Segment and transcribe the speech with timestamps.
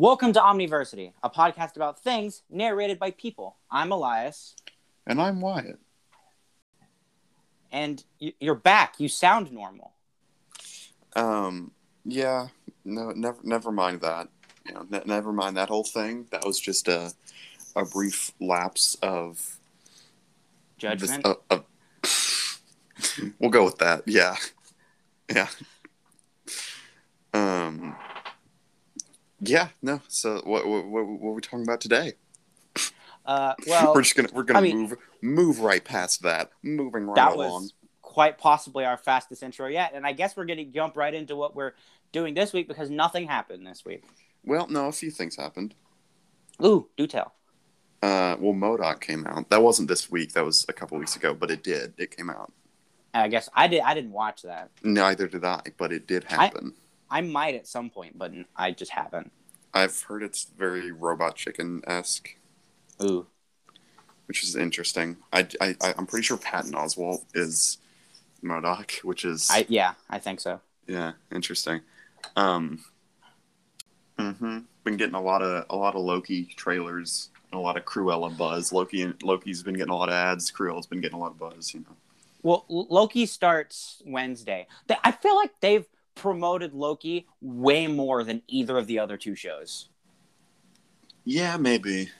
[0.00, 3.58] Welcome to Omniversity, a podcast about things narrated by people.
[3.70, 4.56] I'm Elias,
[5.06, 5.78] And I'm Wyatt.
[7.70, 8.94] and you're back.
[8.96, 9.92] You sound normal.
[11.14, 11.72] Um,
[12.06, 12.48] yeah,
[12.82, 14.28] no, never, never mind that.
[14.66, 16.26] You know, ne- never mind that whole thing.
[16.30, 17.12] That was just a,
[17.76, 19.58] a brief lapse of
[20.78, 21.22] Judgment.
[21.22, 21.58] This, uh,
[23.20, 24.04] uh, we'll go with that.
[24.06, 24.36] Yeah,
[25.30, 25.48] yeah.
[27.34, 27.94] Um,
[29.40, 29.68] yeah.
[29.82, 30.00] No.
[30.08, 32.12] So, what, what, what, what are we talking about today?
[33.26, 36.50] Uh, well, we're just gonna we're gonna I mean- move move right past that.
[36.62, 37.62] Moving right that along.
[37.62, 41.14] was quite possibly our fastest intro yet, and I guess we're going to jump right
[41.14, 41.74] into what we're
[42.12, 44.02] doing this week because nothing happened this week.
[44.44, 45.74] Well, no, a few things happened.
[46.64, 47.34] Ooh, do tell.
[48.02, 49.48] Uh, well, MODOK came out.
[49.50, 50.32] That wasn't this week.
[50.32, 51.94] That was a couple weeks ago, but it did.
[51.98, 52.52] It came out.
[53.12, 53.80] I guess I did.
[53.82, 54.70] I didn't watch that.
[54.82, 56.74] Neither did I, but it did happen.
[56.76, 56.80] I
[57.20, 59.32] might at some point, but I just haven't.
[59.74, 62.36] I've heard it's very Robot Chicken esque,
[63.02, 63.26] Ooh,
[64.26, 65.16] which is interesting.
[65.32, 67.78] I, I, I- I'm pretty sure Patton Oswalt is
[68.42, 70.60] MODOK, which is I yeah, I think so.
[70.86, 71.80] yeah, interesting.
[72.36, 72.84] Um,
[74.18, 74.58] mm-hmm.
[74.84, 78.36] Been getting a lot of a lot of Loki trailers, and a lot of Cruella
[78.36, 78.72] buzz.
[78.72, 80.50] Loki Loki's been getting a lot of ads.
[80.50, 81.74] Cruella's been getting a lot of buzz.
[81.74, 81.96] You know.
[82.42, 84.66] Well, Loki starts Wednesday.
[85.04, 85.86] I feel like they've
[86.20, 89.88] promoted Loki way more than either of the other two shows.
[91.24, 92.10] Yeah, maybe.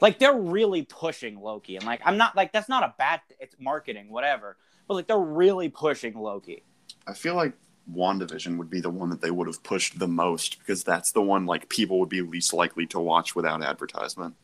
[0.00, 3.20] Like they're really pushing Loki, and like I'm not like that's not a bad.
[3.38, 4.56] It's marketing, whatever.
[4.88, 6.62] But like they're really pushing Loki.
[7.06, 7.52] I feel like
[7.94, 11.22] WandaVision would be the one that they would have pushed the most because that's the
[11.22, 14.34] one like people would be least likely to watch without advertisement.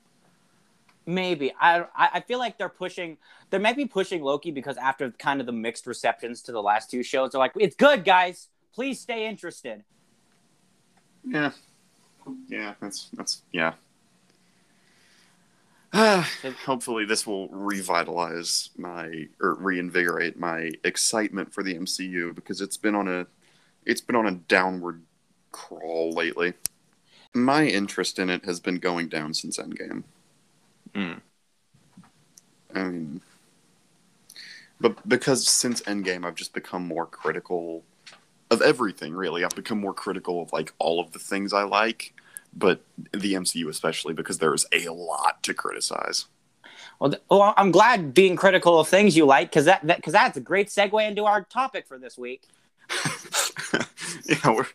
[1.07, 3.19] Maybe I I feel like they're pushing.
[3.51, 6.91] They might be pushing Loki because after kind of the mixed receptions to the last
[6.91, 8.49] two shows, they're like, "It's good, guys.
[8.73, 9.85] Please stay interested."
[11.25, 11.51] Yeah.
[12.49, 13.75] Yeah, that's that's yeah.
[16.65, 22.95] Hopefully this will revitalize my or reinvigorate my excitement for the MCU because it's been
[22.95, 23.27] on a
[23.85, 25.03] it's been on a downward
[25.51, 26.55] crawl lately.
[27.35, 30.05] My interest in it has been going down since Endgame.
[30.95, 31.21] Mm.
[32.75, 33.21] I mean,
[34.81, 37.85] but because since Endgame, I've just become more critical
[38.51, 39.15] of everything.
[39.15, 42.15] Really, I've become more critical of like all of the things I like,
[42.55, 42.83] but
[43.13, 46.27] the MCU especially because there's a lot to criticize.
[46.99, 50.37] Well, th- well, I'm glad being critical of things you like because that because that's
[50.37, 52.49] a great segue into our topic for this week.
[54.25, 54.67] yeah, we're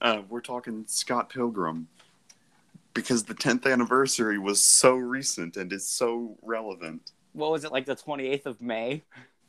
[0.00, 1.88] uh, we're talking Scott Pilgrim
[2.94, 7.12] because the 10th anniversary was so recent and is so relevant.
[7.32, 9.02] What was it like the 28th of May?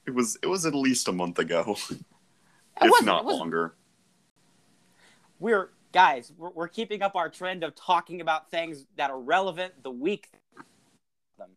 [0.05, 1.75] It was it was at least a month ago,
[2.81, 3.75] if not longer.
[5.39, 9.83] We're guys, we're, we're keeping up our trend of talking about things that are relevant
[9.83, 10.29] the week.
[11.37, 11.49] Them.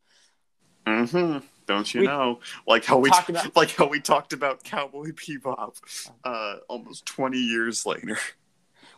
[0.86, 2.40] hmm Don't you We- know?
[2.66, 5.76] Like how we talked t- about- like how we talked about Cowboy Bebop,
[6.24, 8.18] uh, almost 20 years later.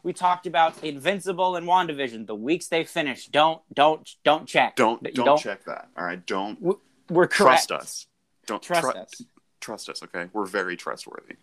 [0.06, 3.32] We talked about Invincible and WandaVision the weeks they finished.
[3.32, 4.76] Don't don't don't check.
[4.76, 5.88] Don't You don't, check that.
[5.98, 6.62] All right, don't
[7.10, 7.32] We're correct.
[7.32, 8.06] trust us.
[8.46, 9.22] Don't Trust tru- us.
[9.60, 10.04] Trust us.
[10.04, 11.34] Okay, we're very trustworthy.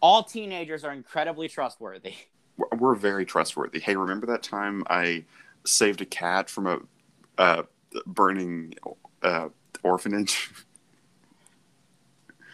[0.00, 2.14] All teenagers are incredibly trustworthy.
[2.56, 3.80] We're, we're very trustworthy.
[3.80, 5.26] Hey, remember that time I
[5.66, 6.78] saved a cat from a
[7.36, 7.64] uh,
[8.06, 8.76] burning
[9.22, 9.50] uh,
[9.82, 10.50] orphanage?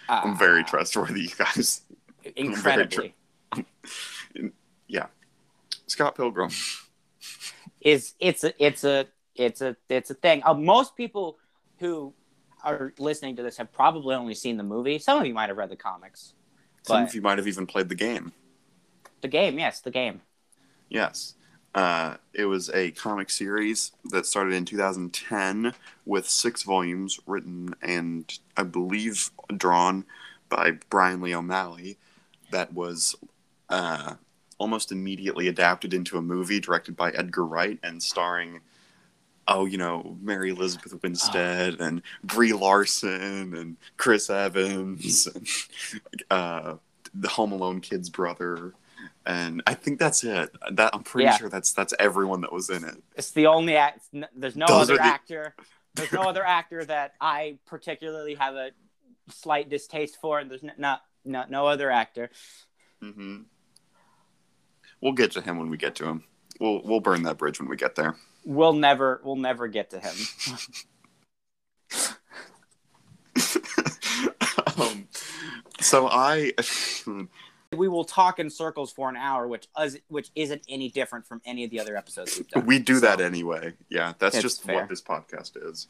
[0.08, 1.82] I'm very trustworthy, you guys.
[2.34, 3.14] incredibly.
[4.88, 5.06] Yeah,
[5.92, 6.50] Scott Pilgrim.
[7.80, 10.42] is it's a it's a it's a it's a thing.
[10.44, 11.38] Uh, most people
[11.78, 12.14] who
[12.64, 14.98] are listening to this have probably only seen the movie.
[14.98, 16.32] Some of you might have read the comics.
[16.82, 18.32] Some of you might have even played the game.
[19.20, 20.22] The game, yes, the game.
[20.88, 21.34] Yes.
[21.74, 28.38] Uh, it was a comic series that started in 2010 with six volumes written and
[28.56, 30.04] I believe drawn
[30.48, 31.98] by Brian Lee O'Malley.
[32.50, 33.14] That was
[33.70, 34.14] uh,
[34.62, 38.60] almost immediately adapted into a movie directed by Edgar Wright and starring,
[39.48, 45.48] oh, you know, Mary Elizabeth Winstead and Brie Larson and Chris Evans and
[46.30, 46.74] uh,
[47.12, 48.72] the Home Alone kid's brother
[49.26, 50.50] and I think that's it.
[50.72, 51.36] That I'm pretty Yeah.
[51.36, 53.02] sure that's that's everyone that was in it.
[53.16, 54.00] It's the only act.
[54.34, 55.54] There's no Those other the- actor.
[55.94, 58.70] There's no other actor that I particularly have a
[59.30, 62.30] slight distaste for, and there's not no, no other actor.
[63.00, 63.42] hmm
[65.02, 66.24] We'll get to him when we get to him.
[66.60, 68.16] We'll we'll burn that bridge when we get there.
[68.44, 70.14] We'll never we'll never get to him.
[74.78, 75.08] um,
[75.80, 76.52] so I
[77.76, 81.40] we will talk in circles for an hour, which is, which isn't any different from
[81.44, 82.66] any of the other episodes we've done.
[82.66, 83.72] We do So, that anyway.
[83.88, 84.76] Yeah, that's just fair.
[84.76, 85.88] what this podcast is.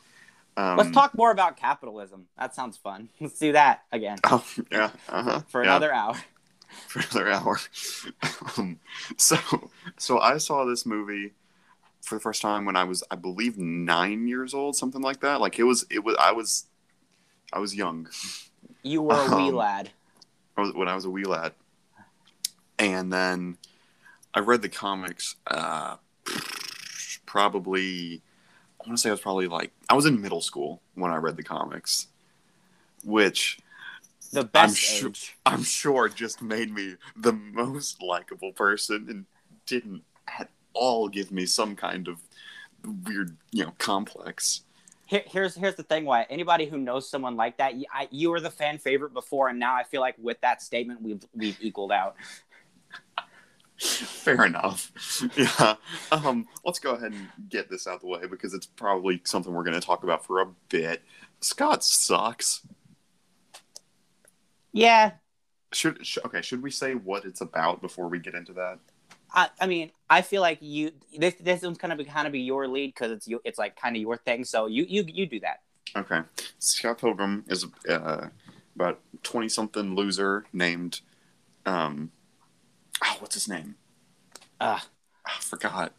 [0.57, 2.27] Um, Let's talk more about capitalism.
[2.39, 3.09] That sounds fun.
[3.21, 4.91] Let's do that again Oh, yeah.
[5.09, 5.41] Uh-huh.
[5.49, 5.71] for yeah.
[5.71, 6.15] another hour.
[6.89, 7.61] For another hour.
[8.59, 8.79] um,
[9.17, 9.37] so,
[9.99, 11.33] so I saw this movie
[12.03, 15.41] for the first time when I was, I believe, nine years old, something like that.
[15.41, 16.67] Like it was, it was, I was,
[17.53, 18.09] I was young
[18.83, 19.91] You were a wee Um, lad.
[20.57, 21.53] I was- when I was a wee lad,
[22.79, 23.59] and then
[24.35, 25.37] I read the comics.
[25.47, 25.97] Uh,
[27.27, 28.23] probably,
[28.81, 31.17] I want to say I was probably like I was in middle school when I
[31.17, 32.09] read the comics,
[33.05, 33.59] which
[34.33, 35.37] The best sure- age.
[35.45, 39.27] I'm sure just made me the most likable person and
[39.67, 42.21] didn't at all give me some kind of
[43.05, 44.63] weird, you know, complex.
[45.07, 46.07] Here, here's here's the thing.
[46.07, 49.49] Why anybody who knows someone like that, you, I, you were the fan favorite before,
[49.49, 52.17] and now I feel like with that statement, we've we've equaled out.
[53.79, 54.91] Fair enough.
[55.37, 55.75] Yeah.
[56.11, 59.65] Um, let's go ahead and get this out the way because it's probably something we're
[59.65, 61.03] going to talk about for a bit.
[61.41, 62.63] Scott sucks.
[64.73, 65.13] Yeah,
[65.73, 66.43] Should, sh- okay?
[66.43, 68.79] Should we say what it's about before we get into that?
[69.35, 72.41] I, I mean, I feel like you this this one's gonna be kind of be
[72.41, 74.45] your lead because it's you it's like kind of your thing.
[74.45, 75.61] So you you you do that.
[75.97, 76.21] Okay.
[76.59, 78.29] Scott Pilgrim is uh,
[78.75, 81.01] about twenty something loser named,
[81.67, 82.11] um,
[83.05, 83.77] oh, what's his name?
[84.61, 84.81] Uh,
[85.27, 85.93] I forgot.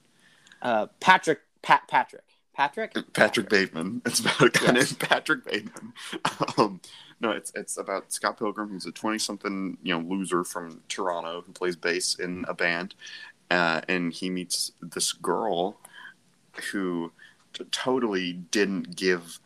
[0.61, 2.23] uh, Patrick Pat Patrick
[2.55, 4.01] Patrick Patrick Bateman.
[4.05, 4.91] It's about a guy Yes.
[4.91, 5.93] named Patrick Bateman.
[6.57, 6.81] Um,
[7.19, 11.51] no, it's it's about Scott Pilgrim, who's a twenty-something you know loser from Toronto who
[11.51, 12.95] plays bass in a band,
[13.49, 15.77] uh, and he meets this girl
[16.71, 17.11] who
[17.53, 19.39] t- totally didn't give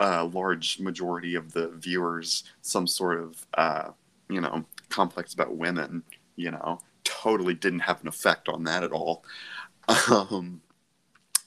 [0.00, 3.90] a large majority of the viewers some sort of uh,
[4.28, 6.02] you know complex about women.
[6.36, 9.24] You know, totally didn't have an effect on that at all.
[10.10, 10.60] Um,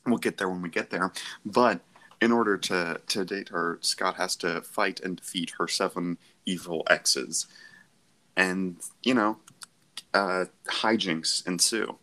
[0.05, 1.11] we'll get there when we get there.
[1.45, 1.81] But
[2.21, 6.85] in order to to date her, Scott has to fight and defeat her seven evil
[6.89, 7.47] exes,
[8.37, 9.37] and you know,
[10.13, 11.97] uh, hijinks ensue.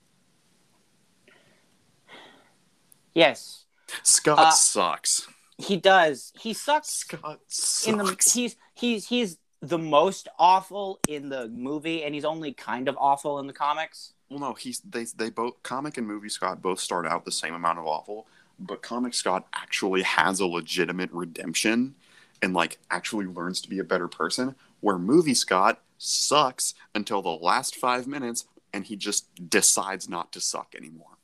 [3.15, 3.65] Yes,
[4.03, 5.29] Scott Uh, sucks.
[5.59, 6.33] he does.
[6.39, 7.41] He sucks Scott
[7.87, 8.33] in the sucks.
[8.33, 13.39] he's he's he's the most awful in the movie, and he's only kind of awful
[13.39, 14.13] in the comics.
[14.33, 17.53] Well, no, he's they they both comic and movie Scott both start out the same
[17.53, 18.27] amount of awful,
[18.59, 21.95] but comic Scott actually has a legitimate redemption
[22.41, 24.55] and like actually learns to be a better person.
[24.81, 30.41] Where movie Scott sucks until the last five minutes, and he just decides not to
[30.41, 31.19] suck anymore.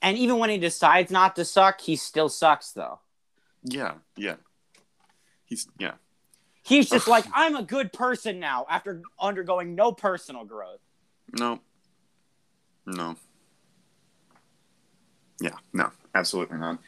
[0.00, 3.00] And even when he decides not to suck, he still sucks though.
[3.62, 4.36] Yeah, yeah.
[5.44, 5.94] He's yeah.
[6.62, 10.80] He's just like, I'm a good person now after undergoing no personal growth.
[11.38, 11.60] No.
[12.88, 13.16] No.
[15.40, 16.78] Yeah, no, absolutely not.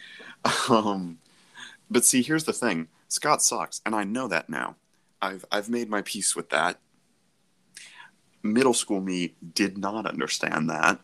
[0.71, 1.19] Um,
[1.91, 4.77] but see, here's the thing: Scott sucks, and I know that now.
[5.21, 6.79] I've I've made my peace with that.
[8.43, 10.99] Middle school me did not understand that,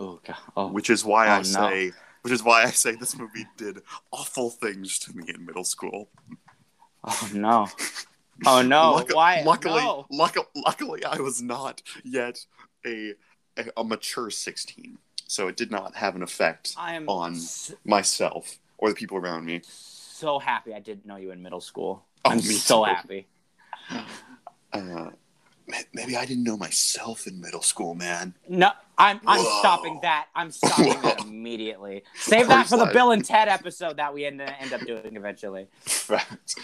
[0.00, 0.36] Oh god.
[0.56, 0.68] Oh.
[0.68, 1.42] which is why Oh, I no.
[1.42, 3.82] say, which is why I say this movie did
[4.12, 6.08] awful things to me in middle school.
[7.04, 7.68] Oh no.
[8.46, 8.92] Oh no.
[8.96, 9.42] Luck- Why?
[9.44, 10.06] Luckily, No.
[10.10, 12.46] luck- luckily, I was not yet
[12.86, 13.14] a,
[13.58, 17.74] a a mature sixteen, so it did not have an effect I am on s-
[17.84, 19.60] myself or the people around me.
[19.66, 22.04] so happy I didn't know you in middle school.
[22.24, 22.92] Oh, I'm so too.
[22.92, 23.26] happy.
[24.72, 25.10] Uh,
[25.94, 28.34] maybe I didn't know myself in middle school, man.
[28.48, 29.58] No, I'm I'm Whoa.
[29.60, 30.26] stopping that.
[30.34, 32.02] I'm stopping that immediately.
[32.16, 35.66] Save that for the Bill and Ted episode that we end, end up doing eventually.
[35.82, 36.56] Fact.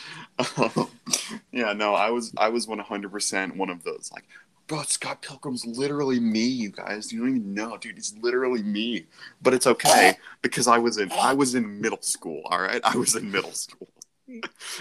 [0.57, 0.89] Um,
[1.53, 4.25] yeah, no, I was I was one hundred percent one of those like.
[4.67, 7.13] Bro, Scott Pilgrim's literally me, you guys.
[7.13, 7.97] You don't even know, dude.
[7.97, 9.07] He's literally me.
[9.43, 12.43] But it's okay because I was in I was in middle school.
[12.47, 13.89] All right, I was in middle school.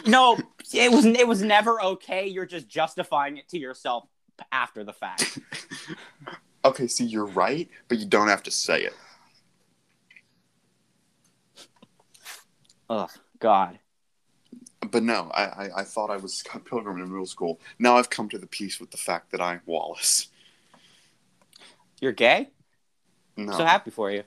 [0.06, 0.38] No,
[0.74, 2.28] it was it was never okay.
[2.28, 4.06] You're just justifying it to yourself
[4.52, 5.40] after the fact.
[6.64, 8.94] Okay, see, you're right, but you don't have to say it.
[12.90, 13.10] Ugh,
[13.40, 13.80] God.
[14.90, 17.60] But no, I, I, I thought I was Scott Pilgrim in middle school.
[17.80, 20.28] Now I've come to the peace with the fact that I'm Wallace.
[22.00, 22.50] You're gay?
[23.38, 24.24] No, So happy for you.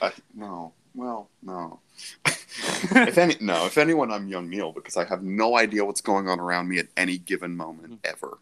[0.00, 0.72] I, no.
[0.94, 1.80] Well, no.
[2.26, 3.66] if any, no.
[3.66, 6.78] If anyone, I'm young Neil because I have no idea what's going on around me
[6.78, 8.38] at any given moment ever.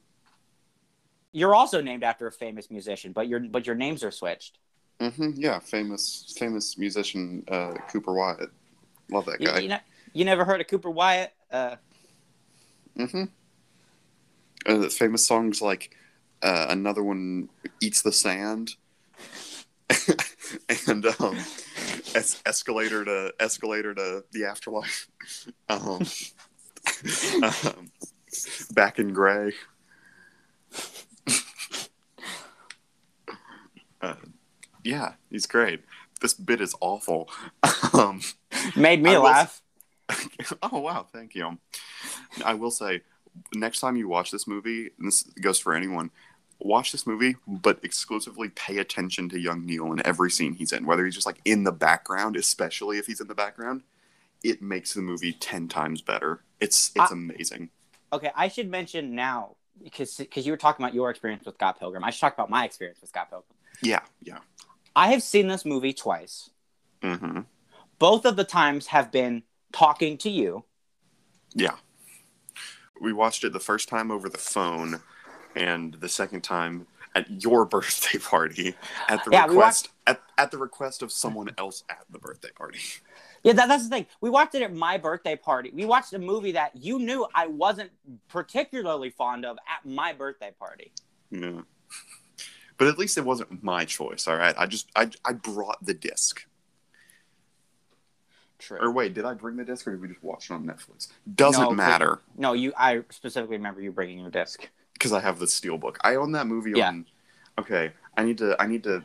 [1.33, 4.59] You're also named after a famous musician, but your but your names are switched.
[5.01, 8.51] hmm Yeah, famous, famous musician uh, Cooper Wyatt.
[9.11, 9.59] Love that guy.
[9.59, 9.81] you, know,
[10.13, 11.33] you never heard of Cooper Wyatt?
[11.55, 11.77] Uh,
[12.97, 13.25] hmm
[14.67, 15.95] Uh, famous songs like
[16.43, 17.49] uh, another one,
[17.81, 18.75] "Eats the Sand,"
[20.89, 21.37] and um,
[22.17, 25.09] es- escalator to escalator to the afterlife.
[25.69, 26.03] Um,
[27.43, 27.91] um,
[28.73, 29.53] back in gray.
[34.03, 34.15] uh,
[34.83, 35.83] yeah, he's great.
[36.21, 37.31] This bit is awful.
[37.93, 38.21] Um,
[38.77, 39.63] Made me I laugh.
[40.63, 41.59] oh wow, thank you.
[42.45, 43.03] I will say,
[43.55, 46.11] next time you watch this movie, and this goes for anyone,
[46.59, 50.87] watch this movie, but exclusively pay attention to young Neil in every scene he's in,
[50.87, 53.83] whether he's just like in the background, especially if he's in the background.
[54.43, 56.43] It makes the movie ten times better.
[56.61, 57.71] It's it's I- amazing.
[58.13, 61.79] Okay, I should mention now because because you were talking about your experience with Scott
[61.81, 62.05] Pilgrim.
[62.05, 63.57] I should talk about my experience with Scott Pilgrim.
[63.83, 64.39] Yeah, yeah.
[64.95, 66.51] I have seen this movie twice.
[67.03, 67.41] hmm
[67.99, 69.43] Both of the times have been
[69.75, 70.65] talking to you.
[71.55, 71.77] Yeah.
[73.01, 75.03] We watched it the first time over the phone,
[75.55, 78.75] and the second time at your birthday party
[79.09, 82.81] at the Yeah, request at, at the request of someone else at the birthday party.
[83.43, 84.07] Yeah, that, that's the thing.
[84.21, 85.71] We watched it at my birthday party.
[85.75, 87.91] We watched a movie that you knew I wasn't
[88.29, 90.93] particularly fond of at my birthday party.
[91.31, 91.63] Yeah.
[92.77, 94.55] But at least it wasn't my choice, all right?
[94.59, 96.45] I just I I brought the disc.
[98.65, 98.79] True.
[98.81, 101.09] Or wait, did I bring the disc or did we just watch it on Netflix?
[101.35, 102.73] Doesn't No, matter No, you.
[102.79, 104.69] I specifically remember you bringing your disc.
[104.95, 105.97] because I have the steelbook.
[106.03, 106.89] I own that movie Yeah.
[106.89, 107.07] on
[107.59, 109.05] Okay, I need to I need to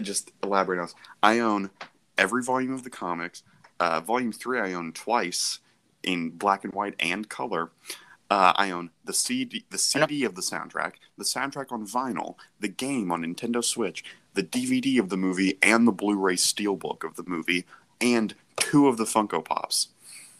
[0.00, 0.94] just elaborate on this.
[1.22, 1.70] I own
[2.16, 3.42] every volume of the comics.
[3.80, 5.58] Uh, volume 3 I own twice
[6.04, 7.70] in black and white and color.
[8.30, 12.68] Uh, I own the CD, the CD of the soundtrack, the soundtrack on vinyl, the
[12.68, 17.24] game on Nintendo Switch, the DVD of the movie, and the Blu-ray steelbook of the
[17.26, 17.66] movie,
[18.04, 19.88] and two of the Funko Pops.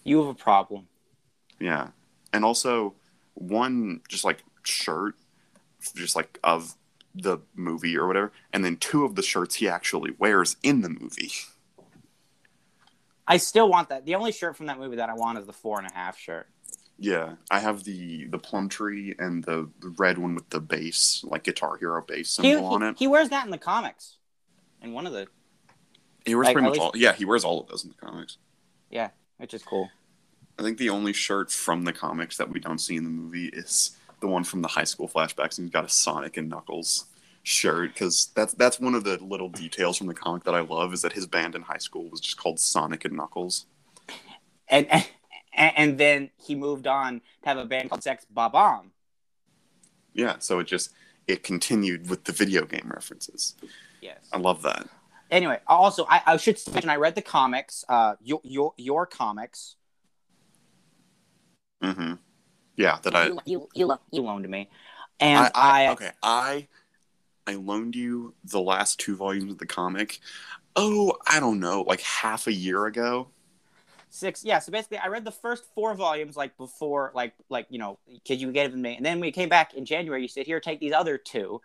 [0.04, 0.86] You have a problem.
[1.58, 1.88] Yeah,
[2.32, 2.94] and also
[3.32, 5.14] one just like shirt,
[5.96, 6.76] just like of
[7.14, 10.88] the movie or whatever, and then two of the shirts he actually wears in the
[10.90, 11.32] movie.
[13.26, 14.04] I still want that.
[14.04, 16.18] The only shirt from that movie that I want is the four and a half
[16.18, 16.48] shirt.
[16.98, 21.76] Yeah, I have the the Plumtree and the, red one with the bass, like Guitar
[21.76, 22.96] Hero bass He, symbol on it.
[22.98, 24.18] he wears that in the comics.
[24.82, 25.26] In one of the,
[26.24, 26.92] He wears like, pretty much least- all.
[26.94, 28.38] Yeah, he wears all of those in the comics.
[28.90, 29.90] yeah, which is cool.
[30.58, 33.46] I think the only shirt from the comics that we don't see in the movie
[33.46, 37.06] is the one from the high school flashbacks, and he's got a Sonic and Knuckles
[37.42, 40.94] shirt because that's that's one of the little details from the comic that I love
[40.94, 43.66] is that his band in high school was just called Sonic and Knuckles.
[44.68, 45.06] And, and
[45.52, 48.90] and then he moved on to have a band called Sex Bob-omb.
[50.14, 50.90] Yeah, so it just
[51.26, 53.54] it continued with the video game references.
[54.00, 54.18] Yes.
[54.32, 54.88] I love that.
[55.34, 57.84] Anyway, also I, I should mention I read the comics.
[57.88, 59.74] Uh, your your your comics.
[61.82, 62.14] Mm-hmm.
[62.76, 64.68] Yeah, that I you you you, lo- you loaned me,
[65.18, 66.68] and I, I, I, okay I
[67.48, 70.20] I loaned you the last two volumes of the comic.
[70.76, 73.26] Oh, I don't know, like half a year ago.
[74.10, 77.78] six yeah so basically i read the first four volumes like before like like you
[77.80, 80.28] know because you gave them to me and then we came back in january you
[80.28, 81.60] said here take these other two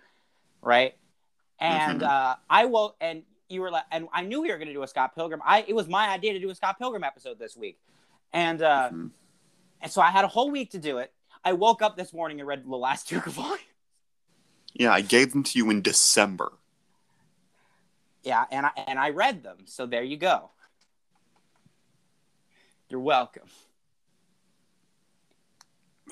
[0.64, 0.96] right
[1.60, 2.08] and Mhm.
[2.08, 4.84] uh i will and you were like and i knew we were going to do
[4.84, 7.58] a scott pilgrim i it was my idea to do a scott pilgrim episode this
[7.58, 7.80] week
[8.32, 9.12] and uh Mhm.
[9.82, 11.12] and so i had a whole week to do it
[11.44, 13.60] i woke up this morning and read the last two volumes
[14.74, 16.52] Yeah, I gave them to you in December.
[18.24, 20.52] yeah and i and i read them so there you go
[22.90, 23.48] you're welcome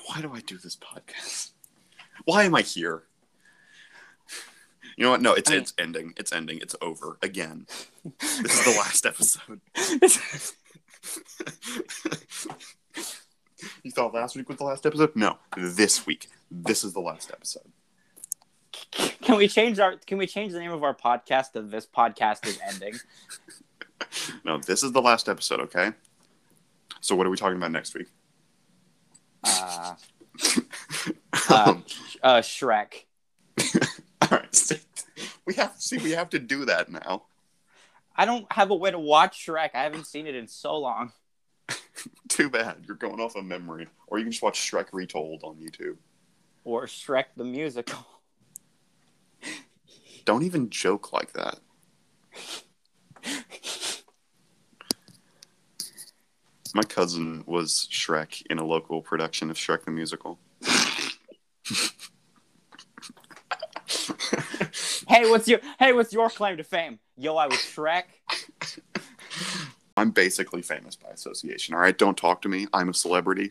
[0.06, 1.50] Why do I do this podcast?
[2.24, 3.02] Why am I here?
[4.98, 5.22] You know what?
[5.22, 6.12] No, it's I mean- it's ending.
[6.16, 6.58] It's ending.
[6.60, 7.66] It's over again.
[8.18, 9.60] This is the last episode.
[13.84, 15.14] you thought last week was the last episode?
[15.14, 16.26] No, this week.
[16.50, 17.70] This is the last episode.
[19.22, 22.44] can we change our can we change the name of our podcast to this podcast
[22.46, 22.94] is ending
[24.44, 25.60] No, this is the last episode.
[25.60, 25.92] Okay.
[27.00, 28.08] So what are we talking about next week?
[29.44, 29.94] uh,
[31.50, 31.84] uh, Um,
[32.20, 33.04] uh, Shrek.
[34.22, 34.72] all right.
[35.48, 35.96] We have to see.
[35.96, 37.22] We have to do that now.
[38.14, 39.70] I don't have a way to watch Shrek.
[39.72, 41.12] I haven't seen it in so long.
[42.28, 42.84] Too bad.
[42.86, 43.88] You're going off of memory.
[44.08, 45.96] Or you can just watch Shrek Retold on YouTube.
[46.64, 48.06] Or Shrek the musical.
[50.26, 51.60] Don't even joke like that.
[56.74, 60.38] My cousin was Shrek in a local production of Shrek the Musical.
[65.18, 66.98] hey, what's your hey, what's your claim to fame?
[67.16, 68.04] Yo, I was Shrek.
[69.96, 71.74] I'm basically famous by association.
[71.74, 72.68] All right, don't talk to me.
[72.72, 73.50] I'm a celebrity.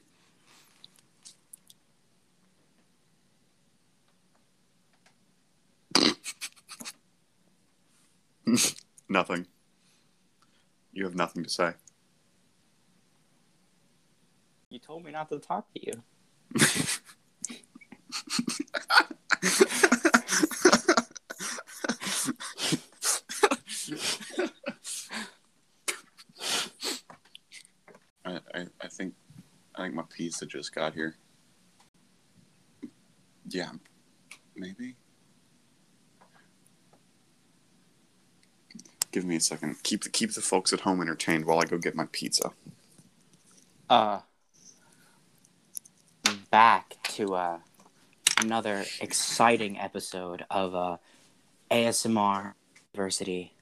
[9.09, 9.45] nothing.
[10.93, 11.73] You have nothing to say.
[14.69, 15.91] You told me not to talk to you.
[30.17, 31.15] My pizza just got here.
[33.49, 33.71] Yeah,
[34.55, 34.95] maybe.
[39.11, 39.75] Give me a second.
[39.83, 42.51] Keep the keep the folks at home entertained while I go get my pizza.
[43.89, 44.21] Uh,
[46.49, 47.59] back to uh,
[48.41, 50.97] another exciting episode of uh,
[51.69, 52.53] ASMR
[52.93, 53.53] University.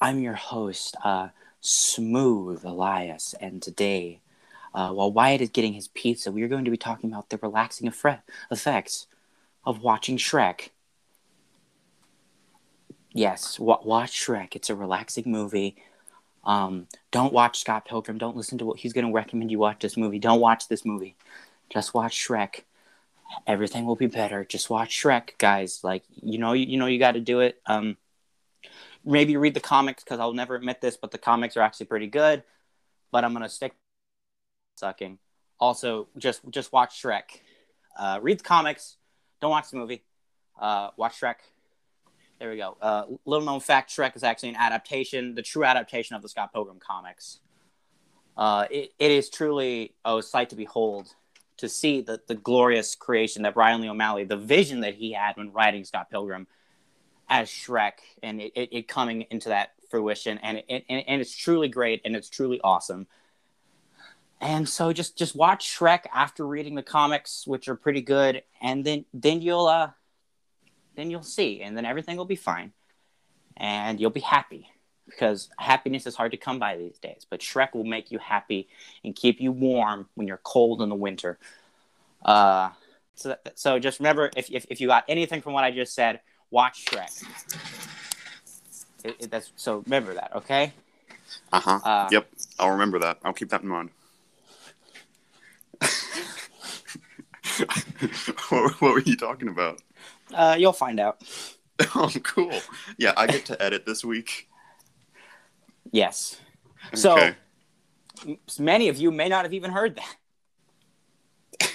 [0.00, 1.28] I'm your host, uh,
[1.60, 4.20] Smooth Elias, and today,
[4.74, 7.38] uh, while Wyatt is getting his pizza, we are going to be talking about the
[7.38, 9.06] relaxing effre- effects
[9.64, 10.70] of watching Shrek.
[13.12, 14.56] Yes, wa watch Shrek.
[14.56, 15.76] It's a relaxing movie.
[16.42, 18.18] Um, don't watch Scott Pilgrim.
[18.18, 20.18] Don't listen to what he's going to recommend you watch this movie.
[20.18, 21.14] Don't watch this movie.
[21.70, 22.64] Just watch Shrek.
[23.46, 24.44] Everything will be better.
[24.44, 25.80] Just watch Shrek, guys.
[25.84, 27.60] Like you know, you, you know, you got to do it.
[27.66, 27.96] Um,
[29.04, 32.08] maybe read the comics because I'll never admit this, but the comics are actually pretty
[32.08, 32.42] good.
[33.12, 33.74] But I'm gonna stick
[34.76, 35.18] sucking.
[35.58, 37.40] Also, just just watch Shrek.
[37.98, 38.96] Uh, read the comics.
[39.40, 40.02] Don't watch the movie.
[40.60, 41.36] Uh, watch Shrek.
[42.38, 42.76] There we go.
[42.80, 46.52] Uh, little known fact: Shrek is actually an adaptation, the true adaptation of the Scott
[46.52, 47.40] Pilgrim comics.
[48.36, 51.14] Uh, it, it is truly a sight to behold
[51.56, 55.36] to see the, the glorious creation that Brian Lee O'Malley, the vision that he had
[55.36, 56.48] when writing Scott Pilgrim
[57.28, 61.34] as Shrek, and it, it, it coming into that fruition, and it, and, and it's
[61.34, 63.06] truly great and it's truly awesome.
[64.44, 68.84] And so just just watch Shrek after reading the comics, which are pretty good, and
[68.84, 69.88] then then you'll uh
[70.96, 72.74] then you'll see, and then everything will be fine,
[73.56, 74.68] and you'll be happy
[75.06, 77.26] because happiness is hard to come by these days.
[77.28, 78.68] But Shrek will make you happy
[79.02, 81.38] and keep you warm when you're cold in the winter.
[82.22, 82.68] Uh,
[83.14, 85.94] so that, so just remember, if, if if you got anything from what I just
[85.94, 87.24] said, watch Shrek.
[89.04, 90.74] It, it, that's so remember that, okay?
[91.50, 91.80] Uh-huh.
[91.82, 92.28] Uh, yep,
[92.58, 93.20] I'll remember that.
[93.24, 93.88] I'll keep that in mind.
[98.48, 99.82] what, what were you talking about?
[100.32, 101.20] Uh, you'll find out.
[101.96, 102.60] Oh, cool.
[102.98, 104.48] Yeah, I get to edit this week.
[105.90, 106.40] Yes.
[106.94, 107.34] So Okay.
[108.28, 110.16] m- many of you may not have even heard that.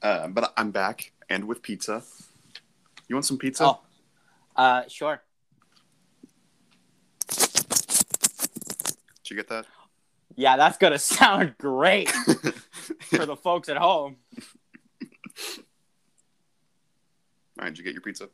[0.00, 2.04] Uh, but I'm back and with pizza.
[3.08, 3.64] You want some pizza?
[3.64, 3.80] Oh,
[4.54, 5.20] uh, sure.
[7.28, 9.66] Did you get that?
[10.36, 14.16] Yeah, that's gonna sound great for the folks at home.
[17.58, 18.28] All right, did you get your pizza?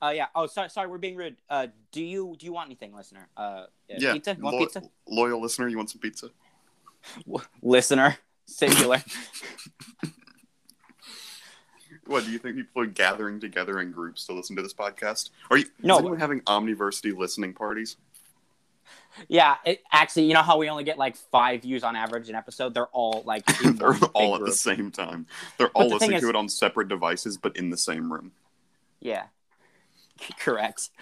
[0.00, 0.26] Uh, yeah.
[0.34, 1.36] Oh, sorry, sorry, we're being rude.
[1.50, 3.28] Uh, do you do you want anything, listener?
[3.36, 4.12] Uh, Yeah.
[4.14, 4.34] pizza.
[4.36, 4.82] You want Lo- pizza?
[5.08, 6.30] Loyal listener, you want some pizza?
[7.62, 9.02] Listener, singular.
[12.06, 15.28] What do you think people are gathering together in groups to listen to this podcast?
[15.50, 15.96] Are you No.
[15.96, 17.98] is anyone having Omniversity listening parties?
[19.26, 19.56] Yeah.
[19.64, 22.74] It, actually, you know how we only get like five views on average an episode?
[22.74, 24.50] They're all like They're all at group.
[24.50, 25.26] the same time.
[25.56, 28.32] They're all the listening is- to it on separate devices, but in the same room.
[29.00, 29.24] Yeah.
[30.38, 30.90] Correct.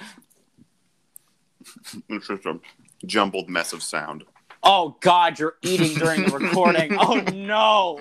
[2.09, 2.61] It's just a
[3.05, 4.23] jumbled mess of sound.
[4.63, 6.97] Oh God, you're eating during the recording.
[6.97, 8.01] Oh no.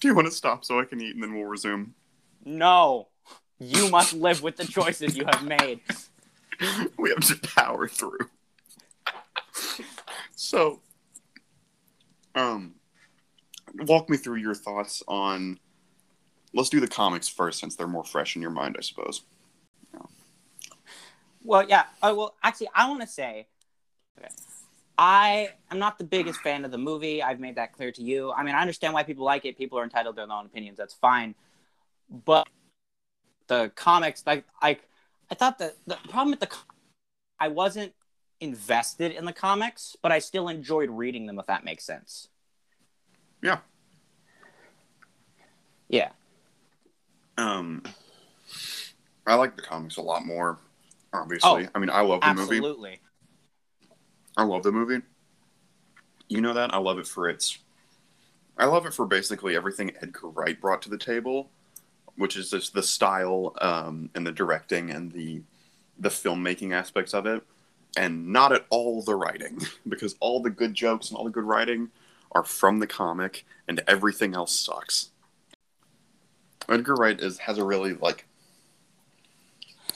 [0.00, 1.94] Do you want to stop so I can eat and then we'll resume?
[2.48, 3.08] No.
[3.58, 5.80] You must live with the choices you have made.
[6.98, 8.18] we have to power through.
[10.34, 10.80] so,
[12.34, 12.74] um,
[13.80, 15.58] walk me through your thoughts on.
[16.54, 19.22] Let's do the comics first, since they're more fresh in your mind, I suppose.
[21.44, 21.84] Well, yeah.
[22.02, 23.46] Oh, well, actually, I want to say,
[24.18, 24.28] okay,
[24.96, 27.22] I am not the biggest fan of the movie.
[27.22, 28.32] I've made that clear to you.
[28.32, 29.58] I mean, I understand why people like it.
[29.58, 30.78] People are entitled to their own opinions.
[30.78, 31.34] That's fine.
[32.10, 32.48] But
[33.46, 34.78] the comics, like, I,
[35.30, 36.54] I thought that the problem with the,
[37.38, 37.92] I wasn't
[38.40, 41.38] invested in the comics, but I still enjoyed reading them.
[41.38, 42.28] If that makes sense.
[43.42, 43.58] Yeah.
[45.88, 46.10] Yeah.
[47.36, 47.82] Um,
[49.26, 50.58] I like the comics a lot more.
[51.12, 52.40] Obviously, Oh, I mean, I love the movie.
[52.40, 53.00] Absolutely.
[54.36, 55.02] I love the movie.
[56.28, 57.58] You know that I love it for its.
[58.58, 61.50] I love it for basically everything Edgar Wright brought to the table,
[62.18, 65.42] which is just the style um, and the directing and the
[66.00, 67.42] the filmmaking aspects of it,
[67.96, 71.44] and not at all the writing, because all the good jokes and all the good
[71.44, 71.88] writing
[72.32, 75.10] are from the comic, and everything else sucks.
[76.68, 78.26] Edgar Wright is has a really like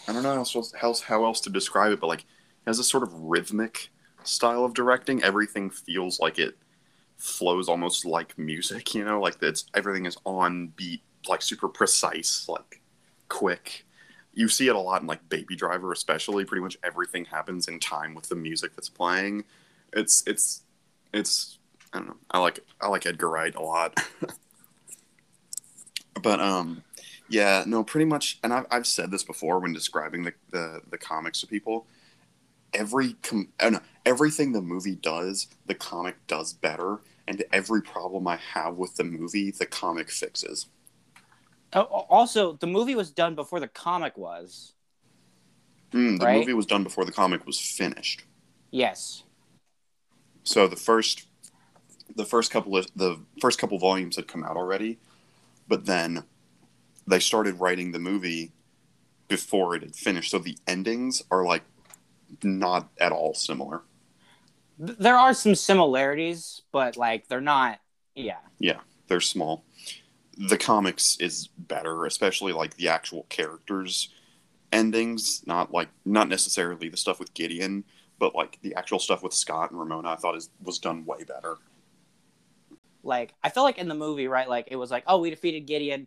[0.08, 2.24] I don't know how else, how, else to describe it, but like
[2.66, 3.90] has a sort of rhythmic
[4.24, 5.22] style of directing.
[5.22, 6.56] Everything feels like it
[7.16, 12.46] flows almost like music, you know, like it's everything is on beat, like super precise,
[12.48, 12.80] like
[13.28, 13.85] quick.
[14.35, 16.44] You see it a lot in like Baby Driver, especially.
[16.44, 19.44] Pretty much everything happens in time with the music that's playing.
[19.92, 20.62] It's it's
[21.12, 21.58] it's
[21.92, 22.16] I don't know.
[22.30, 23.98] I like I like Edgar Wright a lot.
[26.22, 26.82] but um
[27.28, 30.98] yeah, no, pretty much and I've I've said this before when describing the the, the
[30.98, 31.87] comics to people.
[32.74, 38.26] Every com- oh no, everything the movie does, the comic does better, and every problem
[38.26, 40.68] I have with the movie, the comic fixes.
[41.74, 44.74] Oh, also, the movie was done before the comic was.
[45.92, 46.38] Mm, the Right?
[46.38, 48.24] movie was done before the comic was finished.
[48.70, 49.24] Yes.
[50.44, 51.26] So the first,
[52.14, 54.98] the first couple of the first couple volumes had come out already,
[55.68, 56.24] but then
[57.06, 58.52] they started writing the movie
[59.28, 60.30] before it had finished.
[60.30, 61.62] So the endings are like
[62.42, 63.82] not at all similar.
[64.78, 67.78] There are some similarities, but like they're not.
[68.14, 68.40] Yeah.
[68.58, 69.64] Yeah, they're small.
[70.38, 74.09] The comics is better, especially like the actual characters
[74.73, 77.85] endings, not like not necessarily the stuff with Gideon,
[78.18, 81.25] but like the actual stuff with Scott and Ramona I thought is was done way
[81.25, 81.57] better.
[83.03, 84.49] Like I feel like in the movie, right?
[84.49, 86.07] Like it was like, oh, we defeated Gideon.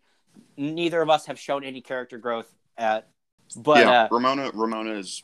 [0.58, 2.54] Neither of us have shown any character growth.
[2.78, 3.08] At,
[3.56, 5.24] but yeah, uh, Ramona Ramona is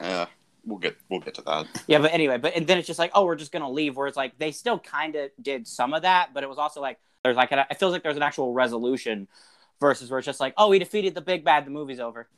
[0.00, 0.26] uh
[0.64, 1.66] we'll get we'll get to that.
[1.86, 3.96] yeah, but anyway, but and then it's just like, oh, we're just gonna leave.
[3.96, 6.80] Where it's like they still kind of did some of that, but it was also
[6.80, 9.26] like there's like it feels like there's an actual resolution
[9.80, 11.66] versus where it's just like, oh, we defeated the big bad.
[11.66, 12.28] The movie's over.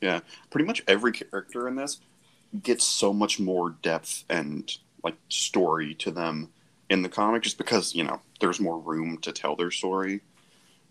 [0.00, 0.20] Yeah.
[0.50, 2.00] Pretty much every character in this
[2.62, 4.70] gets so much more depth and
[5.04, 6.50] like story to them
[6.90, 10.20] in the comic just because, you know, there's more room to tell their story.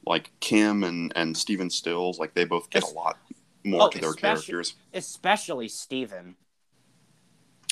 [0.05, 3.17] Like Kim and and Steven Stills, like they both get a lot
[3.63, 4.75] more Oh, to their characters.
[4.93, 6.35] Especially Steven.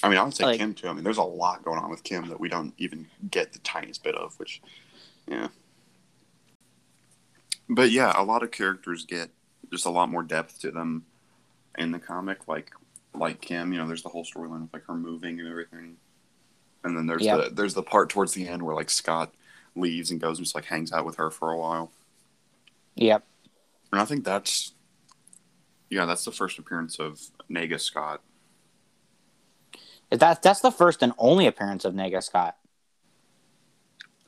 [0.04, 0.90] I mean, I would say like- Kim too.
[0.90, 3.60] I mean, there's a lot going on with Kim that we don't even get the
[3.60, 4.62] tiniest bit of, which,
[5.28, 5.48] yeah.
[7.68, 9.30] But yeah, a lot of characters get
[9.72, 11.06] just a lot more depth to them
[11.78, 12.48] in the comic.
[12.48, 12.72] Like,
[13.14, 15.98] like Kim, you know, there's the whole storyline of like her moving and everything,
[16.84, 19.34] and then there's the there's the part towards the end where like Scott
[19.76, 21.92] leaves and goes and just like hangs out with her for a while.
[22.96, 23.26] Yep.
[23.92, 24.74] And I think that's,
[25.90, 28.22] yeah, that's the first appearance of Nega Scott.
[30.12, 32.56] That that's the first and only appearance of Nega Scott.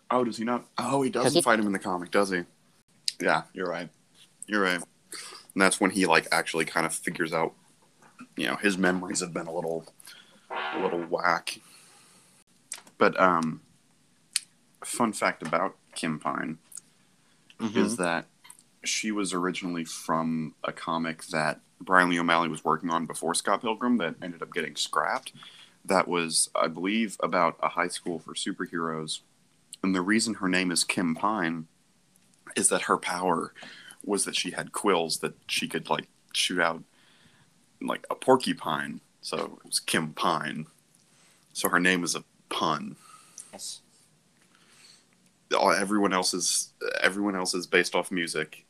[0.10, 0.66] Oh, does he not?
[0.78, 2.44] Oh, he doesn't he- fight him in the comic, does he?
[3.20, 3.90] Yeah, you're right.
[4.46, 4.82] You're right.
[5.54, 7.54] And that's when he like actually kind of figures out,
[8.36, 9.86] you know, his memories have been a little,
[10.52, 11.60] a little whack.
[12.98, 13.62] But um,
[14.84, 16.58] fun fact about Kim Pine
[17.60, 17.80] Mm-hmm.
[17.80, 18.26] is that
[18.84, 23.62] she was originally from a comic that Brian Lee O'Malley was working on before Scott
[23.62, 25.34] Pilgrim that ended up getting scrapped.
[25.84, 29.22] That was, I believe, about a high school for superheroes.
[29.84, 31.68] And the reason her name is Kim Pine
[32.56, 33.54] is that her power
[34.04, 36.84] was that she had quills that she could like shoot out
[37.82, 39.02] like a porcupine.
[39.22, 40.68] So it was Kim Pine.
[41.54, 42.96] So her name is a pun
[43.52, 43.82] Yes.
[45.58, 48.66] all everyone else is everyone else is based off music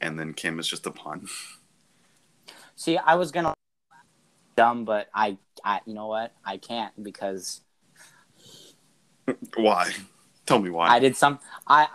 [0.00, 1.26] and then kim is just a pun
[2.74, 3.54] See, I was gonna
[4.56, 6.32] dumb, but I, I, you know what?
[6.44, 7.60] I can't because
[9.56, 9.92] why
[10.46, 11.38] tell me why I did some.
[11.66, 11.88] I,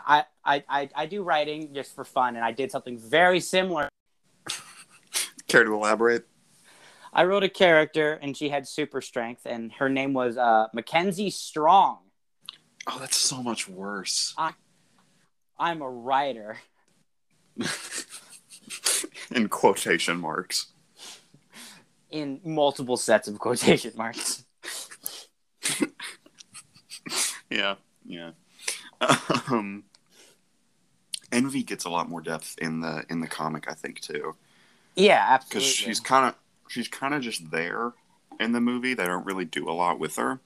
[0.45, 3.89] I, I, I, do writing just for fun, and I did something very similar.
[5.47, 6.25] care to elaborate
[7.17, 11.31] I wrote a character, and she had super strength, and her name was uh, Mackenzie
[11.31, 11.99] Strong.
[12.85, 14.53] oh that's so much worse I,
[15.57, 16.57] I'm a writer.
[19.31, 20.67] in quotation marks
[22.11, 24.45] In multiple sets of quotation marks.
[27.49, 27.75] yeah
[28.07, 28.31] yeah.
[29.51, 29.83] Um
[31.31, 34.35] envy gets a lot more depth in the in the comic i think too.
[34.95, 35.59] Yeah, absolutely.
[35.59, 36.35] because she's kind of
[36.69, 37.93] she's kind of just there
[38.39, 38.93] in the movie.
[38.95, 40.39] They don't really do a lot with her.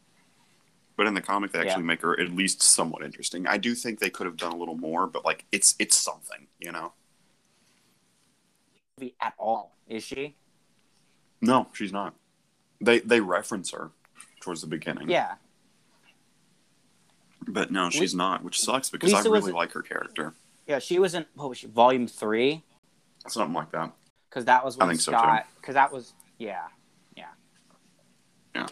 [0.97, 1.65] But in the comic they Yeah.
[1.69, 3.47] actually make her at least somewhat interesting.
[3.47, 6.47] I do think they could have done a little more but like it's it's something
[6.59, 6.93] you know?
[9.19, 10.35] At all, is she?
[11.41, 12.13] no she's not.
[12.81, 13.91] They they reference her
[14.41, 15.09] towards the beginning.
[15.09, 15.35] Yeah.
[17.47, 20.33] But no she's not which sucks because Lisa i really like her character
[20.67, 22.63] Yeah, she was in what was she, volume three?
[23.27, 23.91] something like that
[24.29, 25.17] Because that was when think so, too.
[25.17, 25.45] Scott.
[25.59, 26.67] Because that was yeah,
[27.15, 27.25] yeah,
[28.55, 28.67] yeah.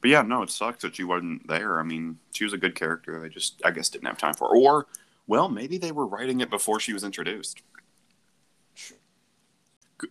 [0.00, 1.80] But yeah, no, it sucks that she wasn't there.
[1.80, 3.18] I mean, she was a good character.
[3.18, 4.54] They just, I guess, didn't have time for her.
[4.54, 4.86] Or,
[5.26, 7.62] well, maybe they were writing it before she was introduced.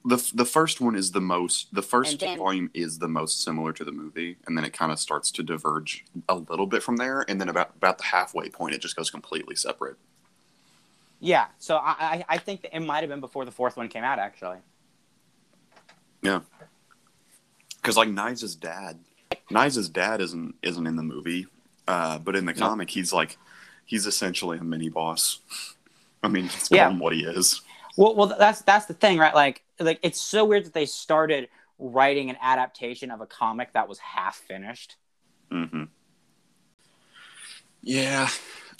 [0.05, 3.73] The, the first one is the most, the first then- volume is the most similar
[3.73, 4.37] to the movie.
[4.47, 7.25] And then it kind of starts to diverge a little bit from there.
[7.27, 9.97] And then about, about the halfway point, it just goes completely separate.
[11.19, 13.87] Yeah, so I I, I think that it might have been before the fourth one
[13.87, 14.57] came out actually.
[16.21, 16.41] Yeah.
[17.77, 18.99] Because like Knives' dad,
[19.49, 21.47] Knives' dad isn't isn't in the movie,
[21.87, 22.59] uh, but in the No.
[22.67, 23.37] comic, he's like
[23.85, 25.39] he's essentially a mini boss.
[26.21, 26.89] I mean, it's Yeah.
[26.89, 27.61] him what he is.
[27.95, 29.35] Well, well, that's that's the thing, right?
[29.35, 33.87] Like, like it's so weird that they started writing an adaptation of a comic that
[33.87, 34.95] was half finished.
[35.51, 35.83] hmm
[37.81, 38.29] Yeah.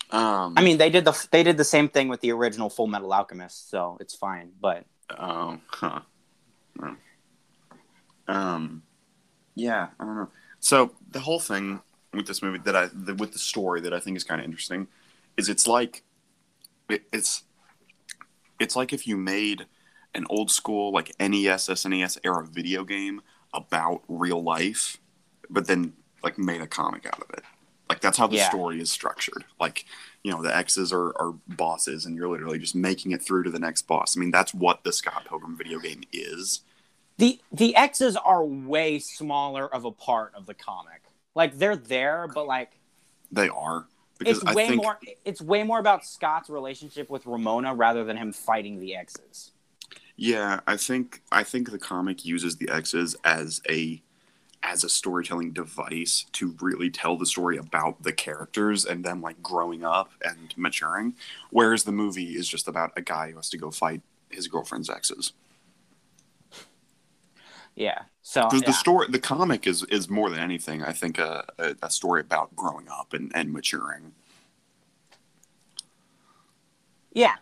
[0.09, 2.87] Um, I mean, they did the they did the same thing with the original Full
[2.87, 4.51] Metal Alchemist, so it's fine.
[4.59, 4.85] But
[5.17, 6.01] Oh, huh.
[8.27, 8.83] Um,
[9.55, 10.29] yeah, I don't know.
[10.59, 11.81] So the whole thing
[12.13, 14.45] with this movie that I, the, with the story that I think is kind of
[14.45, 14.87] interesting,
[15.37, 16.03] is it's like,
[16.89, 17.43] it, it's,
[18.59, 19.65] it's like if you made
[20.15, 23.21] an old school like NES, SNES era video game
[23.53, 24.97] about real life,
[25.49, 27.43] but then like made a comic out of it.
[27.89, 28.49] Like that's how the Yeah.
[28.49, 29.45] story is structured.
[29.59, 29.85] Like,
[30.23, 33.51] you know, the X's are, are bosses and you're literally just making it through to
[33.51, 34.17] the next boss.
[34.17, 36.61] I mean, that's what the Scott Pilgrim video game is.
[37.17, 41.03] the the X's are way smaller of a part of the comic.
[41.35, 42.79] Like they're there, but like
[43.31, 43.87] They are.
[44.19, 48.03] Because it's I way think more it's way more about Scott's relationship with Ramona rather
[48.03, 49.51] than him fighting the exes.
[50.15, 54.01] Yeah, I think I think the comic uses the exes as a
[54.61, 59.41] as a storytelling device to really tell the story about the characters and them like
[59.43, 61.15] growing up and maturing,
[61.49, 64.89] whereas the movie is just about a guy who has to go fight his girlfriend's
[64.89, 65.33] exes.
[67.75, 68.03] Yeah.
[68.21, 68.59] So yeah.
[68.65, 72.21] the story, the comic is is more than anything, I think, a, a, a story
[72.21, 74.13] about growing up and, and maturing.
[77.13, 77.35] yeah.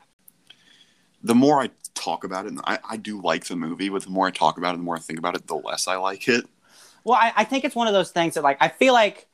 [1.24, 4.10] The more I talk about it, and I, I do like the movie, but the
[4.10, 6.28] more I talk about it, the more I think about it, the less I like
[6.28, 6.46] it.
[7.04, 9.28] Well, I, I think it's one of those things that like I feel like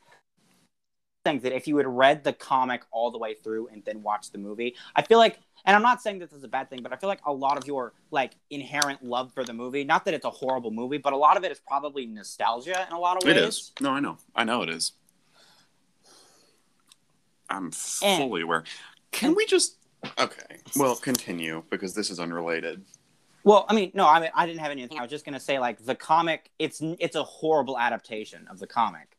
[1.28, 4.32] things that if you had read the comic all the way through and then watched
[4.32, 6.82] the movie, I feel like and I'm not saying that this is a bad thing,
[6.82, 10.06] but I feel like a lot of your like inherent love for the movie, not
[10.06, 13.00] that it's a horrible movie, but a lot of it is probably nostalgia in a
[13.00, 13.36] lot of ways.
[13.36, 13.72] It is.
[13.82, 14.18] No, I know.
[14.36, 14.94] I know it is.
[17.50, 18.64] I'm fully aware.
[19.12, 19.78] Can we just
[20.20, 20.58] Okay.
[20.76, 22.84] Well, continue because this is unrelated.
[23.44, 25.00] Well, I mean, no, I mean, I didn't have anything.
[25.00, 28.68] I was just gonna say, like, the comic, it's it's a horrible adaptation of the
[28.68, 29.18] comic.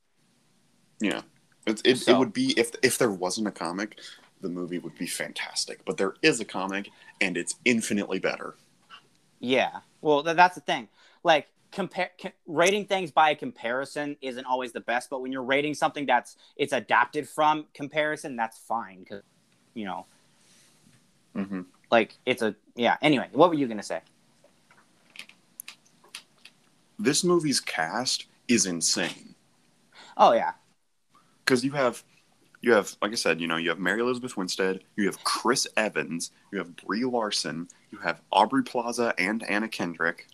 [1.01, 1.23] Yeah.
[1.69, 3.99] It, it, So- it would be if if there wasn't a comic,
[4.41, 5.85] the movie would be fantastic.
[5.85, 8.55] But there is a comic and it's infinitely better.
[9.41, 9.81] Yeah.
[10.01, 10.89] Well, th- that's the thing.
[11.25, 15.75] Like, compare c- rating things by comparison isn't always the best, but when you're rating
[15.75, 19.23] something that's it's adapted from comparison, that's fine because
[19.75, 20.07] you know,
[21.37, 21.61] Mm-hmm.
[21.91, 22.97] like it's a yeah.
[23.03, 24.01] Anyway, what were you gonna say?
[26.99, 29.35] This movie's cast is insane.
[30.17, 30.53] Oh yeah,
[31.49, 32.05] because you have
[32.61, 35.67] you have like I said, you know, you have Mary Elizabeth Winstead, you have Chris
[35.77, 40.27] Evans, you have Brie Larson, you have Aubrey Plaza and Anna Kendrick,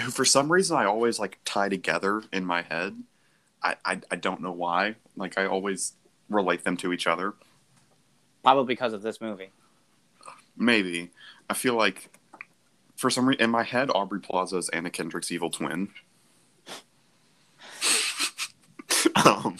[0.00, 3.02] who for some reason I always like tie together in my head.
[3.62, 4.94] I I, I don't know why.
[5.14, 5.92] Like I always
[6.30, 7.34] relate them to each other.
[8.42, 9.50] probably because of this movie.
[10.56, 11.10] Maybe
[11.50, 12.08] I feel like
[12.96, 15.90] for some reason in my head, Aubrey Plaza is Anna Kendrick's evil twin.
[19.24, 19.56] um,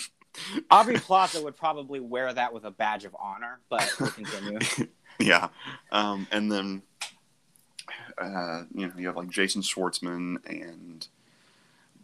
[0.70, 4.58] Aubrey Plaza would probably wear that with a badge of honor, but we'll continue.
[5.18, 5.48] yeah.
[5.90, 6.82] Um, and then
[8.16, 11.06] uh, you know you have like jason schwartzman and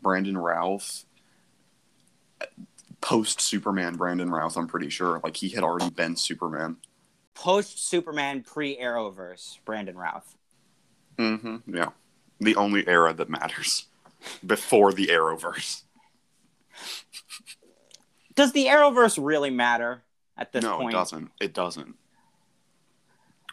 [0.01, 1.05] brandon routh.
[3.01, 5.21] Post superman brandon routh i'm pretty sure.
[5.23, 6.77] Like he had already been superman.
[7.35, 10.37] Post Superman, pre Arrowverse, Brandon Routh.
[11.19, 11.77] Mm hmm.
[11.77, 11.91] yeah.
[12.41, 13.87] The only era that matters.
[14.47, 15.83] Before the arrowverse
[18.35, 20.03] Does the Arrowverse really matter
[20.37, 20.93] at this no point?
[20.93, 21.95] No, it doesn't it doesn't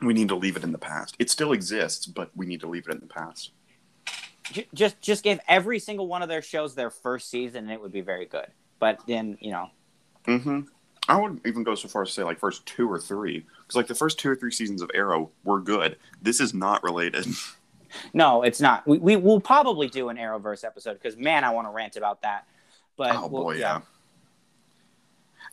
[0.01, 2.67] we need to leave it in the past it still exists but we need to
[2.67, 3.51] leave it in the past
[4.73, 7.91] just just give every single one of their shows their first season and it would
[7.91, 8.47] be very good
[8.79, 9.69] but then you know
[10.25, 10.61] Mm-hmm.
[11.09, 13.75] I would even go so far as to say like first two or three, because
[13.75, 15.97] like the first two or three seasons of Arrow were good.
[16.21, 17.25] This is not related.
[18.13, 21.67] no it's not we, we will probably do an arrowverse episode because man i want
[21.67, 22.47] to rant about that
[22.95, 23.81] but oh we'll- boy, yeah.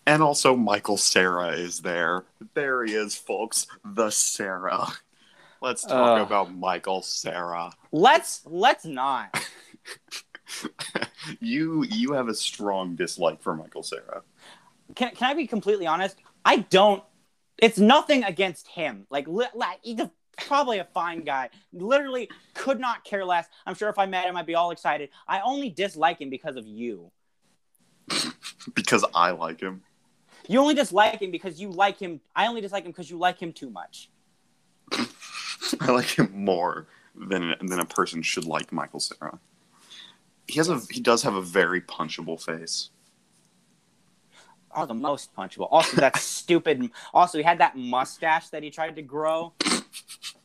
[0.09, 2.25] And also Michael Cera is there.
[2.55, 3.66] There he is, folks.
[3.85, 4.87] The Cera.
[5.61, 6.27] Let's talk Ugh.
[6.27, 7.73] about Michael Cera.
[7.92, 9.38] let's let's not
[11.40, 14.23] you you have a strong dislike for Michael Cera.
[14.94, 16.16] Can can I be completely honest?
[16.42, 17.03] I don't.
[17.59, 19.07] It's nothing against him.
[19.11, 21.51] Like, li- like he's a, probably a fine guy.
[21.75, 23.47] Literally, could not care less.
[23.66, 25.11] I'm sure if I met him, I'd be all excited.
[25.27, 27.11] I only dislike him because of you.
[28.75, 29.83] because I like him.
[30.48, 32.20] You only dislike him because you like him.
[32.34, 34.11] I only dislike him because you like him too much.
[35.80, 39.38] I like him more than than a person should like Michael Cera.
[40.46, 42.88] He has a he does have a very punchable face.
[44.74, 45.68] Oh, the most punchable.
[45.70, 46.90] Also, that stupid.
[47.12, 49.52] Also, he had that mustache that he tried to grow.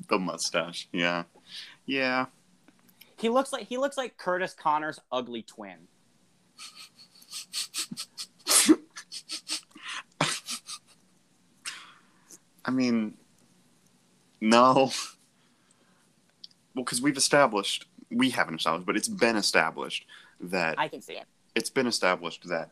[0.10, 1.24] The mustache, yeah,
[1.86, 2.26] yeah.
[3.18, 5.88] He looks like he looks like Curtis Conner's ugly twin.
[12.66, 13.16] I mean,
[14.42, 14.92] no.
[16.76, 20.08] Well, because we've established, we haven't established, but it's been established
[20.40, 21.26] that I can see it.
[21.54, 22.72] it's been established that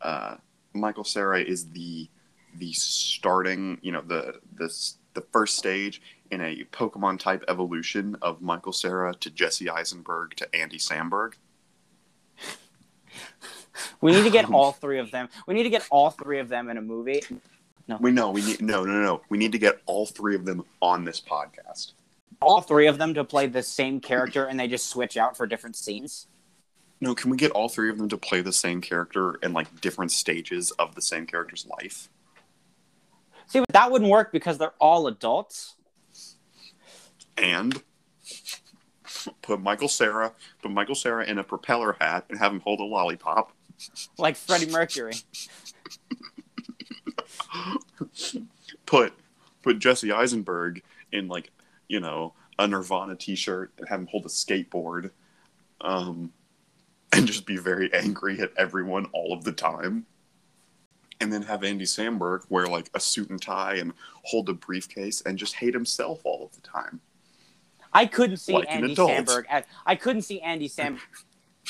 [0.00, 0.36] uh,
[0.72, 2.08] Michael Cera is the
[2.56, 4.74] the starting, you know, the the
[5.12, 6.00] the first stage
[6.30, 11.34] in a Pokemon type evolution of Michael Cera to Jesse Eisenberg to Andy Samberg.
[14.00, 15.28] We need to get all three of them.
[15.46, 17.22] We need to get all three of them in a movie.
[18.00, 19.22] We know we need no no no.
[19.28, 21.92] We need to get all three of them on this podcast.
[22.40, 25.46] All three of them to play the same character, and they just switch out for
[25.46, 26.26] different scenes.
[27.00, 29.80] No, can we get all three of them to play the same character in like
[29.80, 32.08] different stages of the same character's life?
[33.46, 35.74] See, but that wouldn't work because they're all adults.
[37.36, 37.82] And
[39.42, 42.84] put Michael Cera, put Michael Cera in a propeller hat and have him hold a
[42.84, 43.52] lollipop.
[44.16, 45.14] like Freddie Mercury.
[48.86, 49.14] Put
[49.62, 51.50] put Jesse Eisenberg in like,
[51.88, 55.10] you know, a Nirvana t shirt and have him hold a skateboard.
[55.80, 56.32] Um
[57.12, 60.06] and just be very angry at everyone all of the time.
[61.20, 63.92] And then have Andy Samberg wear like a suit and tie and
[64.24, 67.00] hold a briefcase and just hate himself all of the time.
[67.92, 69.10] I couldn't see Like Andy adult.
[69.10, 69.44] Samberg.
[69.48, 70.98] As, I couldn't see Andy Sam,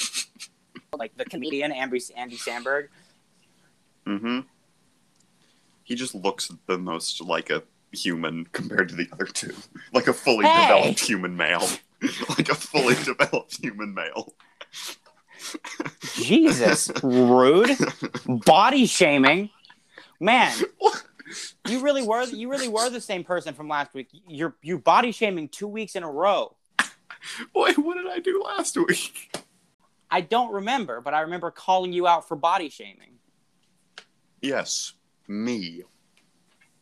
[0.96, 2.88] like the comedian Andy Andy Samberg.
[4.06, 4.40] Mm-hmm.
[5.92, 9.54] He just looks the most like a human compared to the other two.
[9.92, 10.62] Like a fully Hey!
[10.62, 11.68] developed human male.
[12.30, 14.32] like a fully developed human male.
[16.14, 17.76] Jesus, rude,
[18.26, 19.50] body shaming,
[20.18, 20.56] man.
[21.68, 24.08] You really were you really were the same person from last week.
[24.26, 26.56] You're you body shaming two weeks in a row.
[27.54, 29.36] Wait, what did I do last week?
[30.10, 33.18] I don't remember, but I remember calling you out for body shaming.
[34.40, 34.94] Yes,
[35.28, 35.82] me.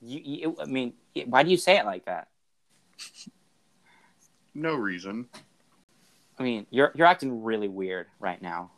[0.02, 0.94] You, you I mean,
[1.26, 2.28] why do you say it like that?
[4.54, 5.28] No reason.
[6.38, 8.70] I mean, you're you're acting really weird right now.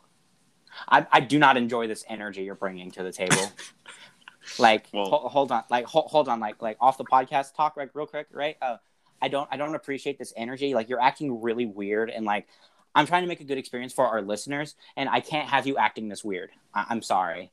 [0.89, 3.51] I I do not enjoy this energy you're bringing to the table.
[4.59, 7.77] like, Well- ho- hold on, like ho- hold on, like like off the podcast talk,
[7.77, 8.57] like real quick, right?
[8.61, 8.77] Uh,
[9.21, 10.73] I don't I don't appreciate this energy.
[10.73, 12.47] Like, you're acting really weird, and like,
[12.93, 15.77] I'm trying to make a good experience for our listeners, and I can't have you
[15.77, 16.49] acting this weird.
[16.73, 17.51] I- I'm sorry.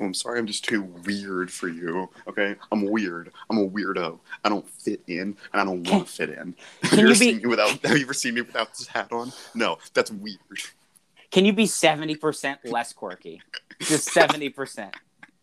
[0.00, 2.08] Oh, I'm sorry, I'm just too weird for you.
[2.28, 3.32] Okay, I'm weird.
[3.50, 4.20] I'm a weirdo.
[4.44, 6.54] I don't fit in, and I don't want to fit in.
[6.82, 7.70] Have can you, you ever be- seen me without?
[7.84, 9.32] Have you ever seen me without this hat on?
[9.54, 10.38] No, that's weird.
[11.30, 13.42] Can you be seventy percent less quirky?
[13.80, 14.94] Just seventy percent.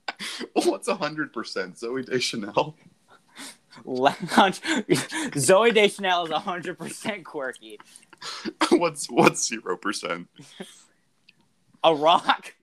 [0.54, 1.76] What's hundred percent?
[1.76, 2.76] Zooey Deschanel.
[3.86, 7.78] Zooey Deschanel is hundred percent quirky.
[8.70, 10.28] what's what's zero percent?
[11.84, 12.54] A rock.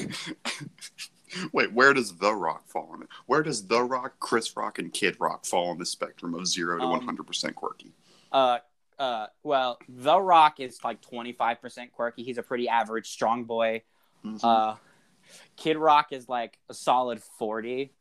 [1.52, 3.08] Wait, where does The Rock fall on it?
[3.26, 6.78] Where does The Rock, Chris Rock, and Kid Rock fall on the spectrum of zero
[6.78, 7.92] to Um, one hundred percent quirky?
[8.32, 8.58] Uh,
[8.98, 12.22] uh, well, The Rock is like 25% quirky.
[12.22, 13.82] He's a pretty average strong boy.
[14.24, 14.40] Mhm.
[14.42, 14.76] Uh,
[15.56, 17.92] Kid Rock is like a solid 40.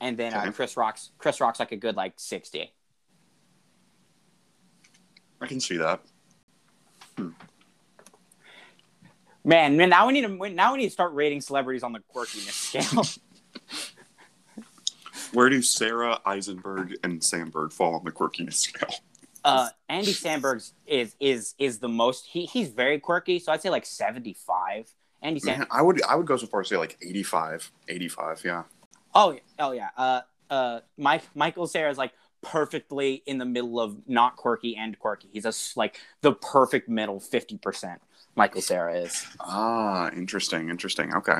[0.00, 2.72] And then uh, Chris Rock's Chris Rock's like a good like 60.
[5.40, 6.02] I can see that.
[9.46, 12.00] Man, man, now we need to now we need to start rating celebrities on the
[12.12, 13.04] quirkiness scale.
[15.32, 18.90] Where do Cera Eisenberg and Samberg fall on the quirkiness scale?
[19.44, 23.70] uh, Andy Samberg's is is is the most he he's very quirky, so I'd say
[23.70, 24.92] like 75.
[25.22, 27.70] Andy Sand Man, I would I would go so far as to say like 85.
[27.88, 28.64] 85, yeah.
[29.14, 29.40] Oh, yeah.
[29.60, 29.88] oh yeah.
[29.96, 30.20] Uh,
[30.50, 35.28] uh, Mike Michael Cera is like perfectly in the middle of not quirky and quirky.
[35.32, 38.02] He's a s like the perfect middle, fifty percent.
[38.36, 41.14] Michael Cera is, Ah, interesting, interesting.
[41.14, 41.38] Okay.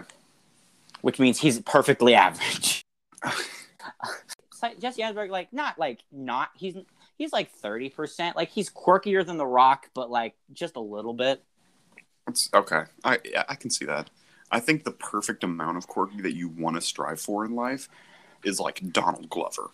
[1.02, 2.82] which means he's perfectly average.
[4.80, 6.74] Jesse Eisenberg, like not like not he's
[7.18, 8.34] he's like thirty percent.
[8.34, 11.42] Like he's quirkier than The Rock, but like just a little bit.
[12.26, 12.84] It's okay.
[13.04, 13.18] I
[13.48, 14.10] I can see that.
[14.50, 17.88] I think the perfect amount of quirky that you want to strive for in life
[18.44, 19.70] is like Donald Glover.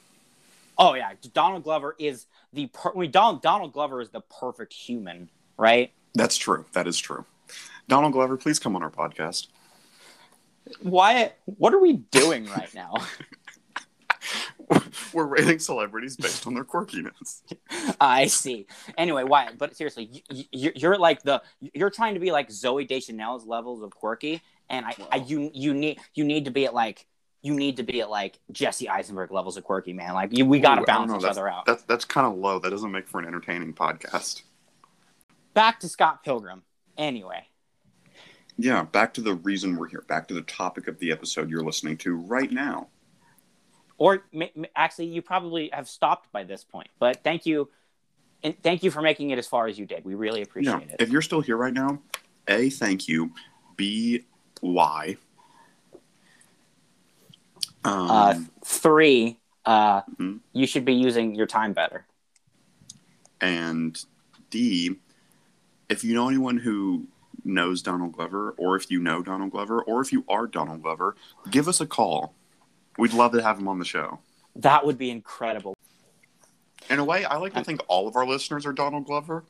[0.76, 4.72] Oh yeah, Donald Glover is the per- I mean, Donald Donald Glover is the perfect
[4.74, 5.92] human, right?
[6.14, 6.66] That's true.
[6.72, 7.24] That is true.
[7.88, 9.48] Donald Glover, please come on our podcast.
[10.80, 11.32] Why?
[11.44, 12.94] What are we doing right now?
[15.12, 17.42] We're rating celebrities based on their quirkiness.
[18.00, 18.66] I see.
[18.96, 19.50] Anyway, why?
[19.56, 23.90] But seriously, you, you're like the you're trying to be like Zooey Deschanel's levels of
[23.90, 27.06] quirky, and I, I you you need you need to be at like
[27.42, 30.14] you need to be at like Jesse Eisenberg levels of quirky, man.
[30.14, 31.66] Like you, we got to Ooh, I don't balance know, each other out.
[31.66, 32.58] That's that's kind of low.
[32.58, 34.42] That doesn't make for an entertaining podcast.
[35.54, 36.62] Back to Scott Pilgrim.
[36.98, 37.46] Anyway,
[38.58, 40.04] Yeah, back to the reason we're here.
[40.08, 42.88] Back to the topic of the episode you're listening to right now.
[43.98, 44.24] or
[44.74, 46.88] actually, you probably have stopped by this point.
[46.98, 47.70] But thank you,
[48.42, 50.04] and thank you for making it as far as you did.
[50.04, 50.96] We really appreciate Yeah, it.
[50.98, 52.00] if you're still here right now,
[52.48, 53.32] A, thank you.
[53.76, 54.24] B,
[54.60, 55.16] why?
[57.84, 58.34] Um, uh,
[58.64, 60.40] three, uh, Mhm.
[60.52, 62.06] you should be using your time better.
[63.40, 64.04] and
[64.50, 65.00] D,
[65.92, 67.06] if you know anyone who
[67.44, 71.16] knows Donald Glover, or if you know Donald Glover, or if you are Donald Glover,
[71.50, 72.34] give us a call.
[72.98, 74.20] We'd love to have him on the show.
[74.56, 75.76] That would be incredible.
[76.90, 79.44] In a way, I like to think all of our listeners are Donald Glover.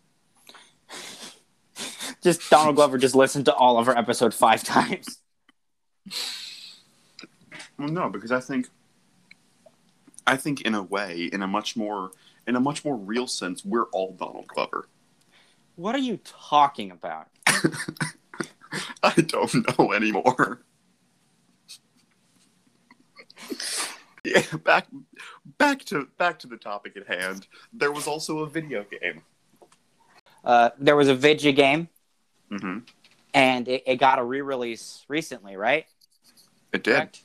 [2.23, 5.19] Just Donald Glover just listened to all of our episode five times.
[7.77, 8.69] Well, no, because I think,
[10.25, 12.13] I think in a way, in a much more,
[12.47, 14.87] in a much more real sense, we're all Donald Glover.
[15.77, 17.29] What are you talking about?
[19.03, 20.63] I don't know anymore.
[24.25, 24.87] yeah, back,
[25.59, 27.47] back to back to the topic at hand.
[27.73, 29.23] There was also a video game.
[30.45, 31.89] Uh, there was a video game,
[32.51, 32.79] hmm
[33.35, 35.87] and it, it got a re-release recently, right?
[36.73, 36.95] It did.
[36.95, 37.23] Correct?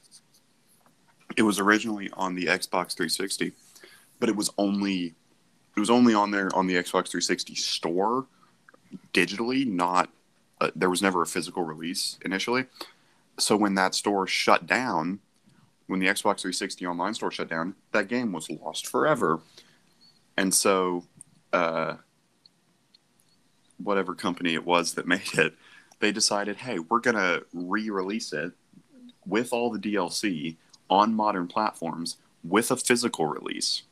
[1.35, 3.51] It was originally on the Xbox 360,
[4.19, 5.15] but it was only
[5.75, 8.25] it was only on there on the Xbox 360 store
[9.13, 9.65] digitally.
[9.65, 10.09] Not
[10.59, 12.65] uh, there was never a physical release initially.
[13.39, 15.19] So when that store shut down,
[15.85, 19.39] when the Xbox 360 online store shut down, that game was lost forever.
[20.35, 21.05] And so,
[21.53, 21.95] uh,
[23.77, 25.53] whatever company it was that made it,
[25.99, 28.51] they decided, hey, we're gonna re-release it
[29.25, 30.57] with all the DLC
[30.89, 33.83] on modern platforms with a physical release.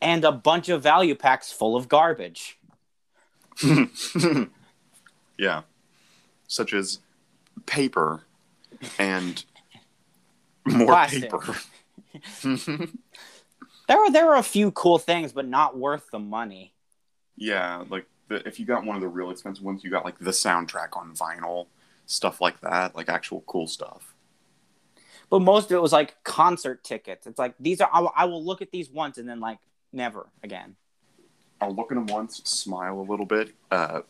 [0.00, 2.58] And a bunch of value packs full of garbage.
[5.38, 5.62] yeah.
[6.46, 7.00] Such as
[7.66, 8.22] paper
[8.98, 9.44] and
[10.66, 11.30] more Plastic.
[11.30, 11.56] paper.
[13.88, 16.74] There were there were a few cool things, but not worth the money.
[17.36, 20.18] yeah, like the, if you got one of the real expensive ones, you got like
[20.18, 21.66] the soundtrack on vinyl,
[22.06, 24.14] stuff like that, like actual cool stuff.
[25.30, 27.26] But most of it was like concert tickets.
[27.26, 29.58] It's like these are I I will look at these once and then like
[29.92, 30.76] never again.
[31.64, 34.02] I'll look at them once, smile a little bit, uh,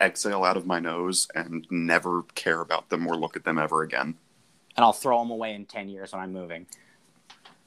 [0.00, 3.82] exhale out of my nose, and never care about them or look at them ever
[3.82, 4.16] again.
[4.76, 6.66] And I'll throw them away in ten years when I'm moving.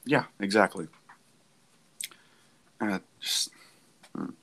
[0.04, 0.88] Yeah, exactly.
[2.80, 3.50] Uh, just,
[4.14, 4.34] mm.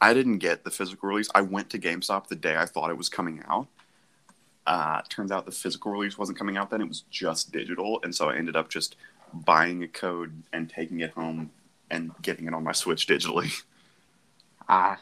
[0.00, 1.28] I didn't get the physical release.
[1.34, 3.66] I went to GameStop the day I thought it was coming out.
[4.66, 8.14] Uh, turns out the physical release wasn't coming out then; it was just digital, and
[8.14, 8.96] so I ended up just
[9.34, 11.50] buying a code and taking it home
[11.90, 13.62] and getting it on my Switch digitally.
[14.68, 14.98] Ah,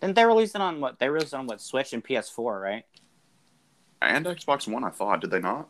[0.00, 0.98] didn't they release it on what?
[0.98, 1.60] They released it on what?
[1.60, 2.84] Switch and PS4, right?
[4.02, 5.68] And Xbox One, I thought, did they not?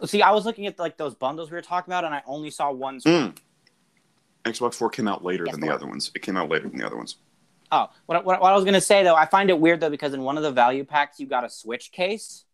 [0.04, 2.50] See, I was looking at like those bundles we were talking about, and I only
[2.50, 3.00] saw one.
[3.00, 3.36] Mm.
[4.44, 6.10] Xbox Four came out later Yes, than the other ones.
[6.14, 7.16] It came out later than the other ones.
[7.70, 10.14] Oh, what, what, what I was gonna say though, I find it weird though because
[10.14, 12.44] in one of the value packs you got a Switch case.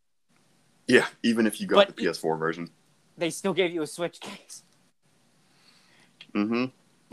[0.89, 2.71] Yeah, even if you got But- the PS4 version.
[3.17, 4.65] They still gave you a Switch case.
[6.35, 6.65] Mm-hmm.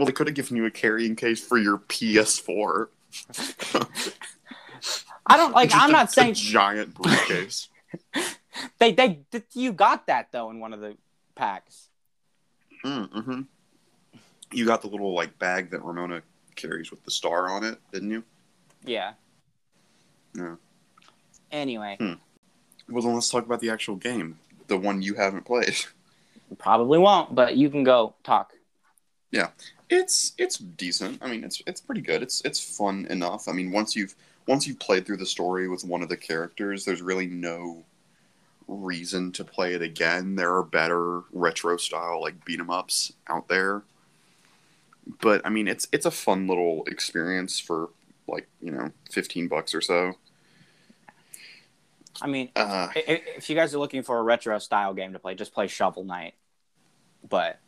[0.01, 2.87] Well, they could have given you a carrying case for your PS4.
[5.27, 5.69] I don't like.
[5.69, 7.69] Just I'm a- not a saying giant briefcase.
[8.79, 10.97] they they th- you got that though in one of the
[11.35, 11.89] packs.
[12.83, 13.41] mm-hmm.
[14.51, 16.23] You got the little like bag that Ramona
[16.55, 18.23] carries with the star on it, didn't you?
[18.83, 19.13] Yeah.
[20.33, 20.55] Yeah.
[21.51, 21.95] Anyway,
[22.89, 25.75] Well, then let's talk about the actual game, the one you haven't played.
[26.57, 28.53] probably won't, but you can go talk.
[29.93, 31.19] It's it's decent.
[31.21, 32.23] I mean, it's it's pretty good.
[32.23, 33.47] It's it's fun enough.
[33.49, 34.15] I mean, once you've
[34.47, 37.83] once you've played through the story with one of the characters, there's really no
[38.67, 40.35] reason to play it again.
[40.35, 43.83] There are better retro style like beat 'em ups out there.
[45.19, 47.89] but I mean, it's it's a fun little experience for
[48.27, 50.13] like you know, fifteen bucks or so.
[52.21, 55.13] I mean, Uh, i- i- if you guys are looking for a retro style game
[55.13, 56.35] to play, just play Shovel Knight.
[57.27, 57.59] But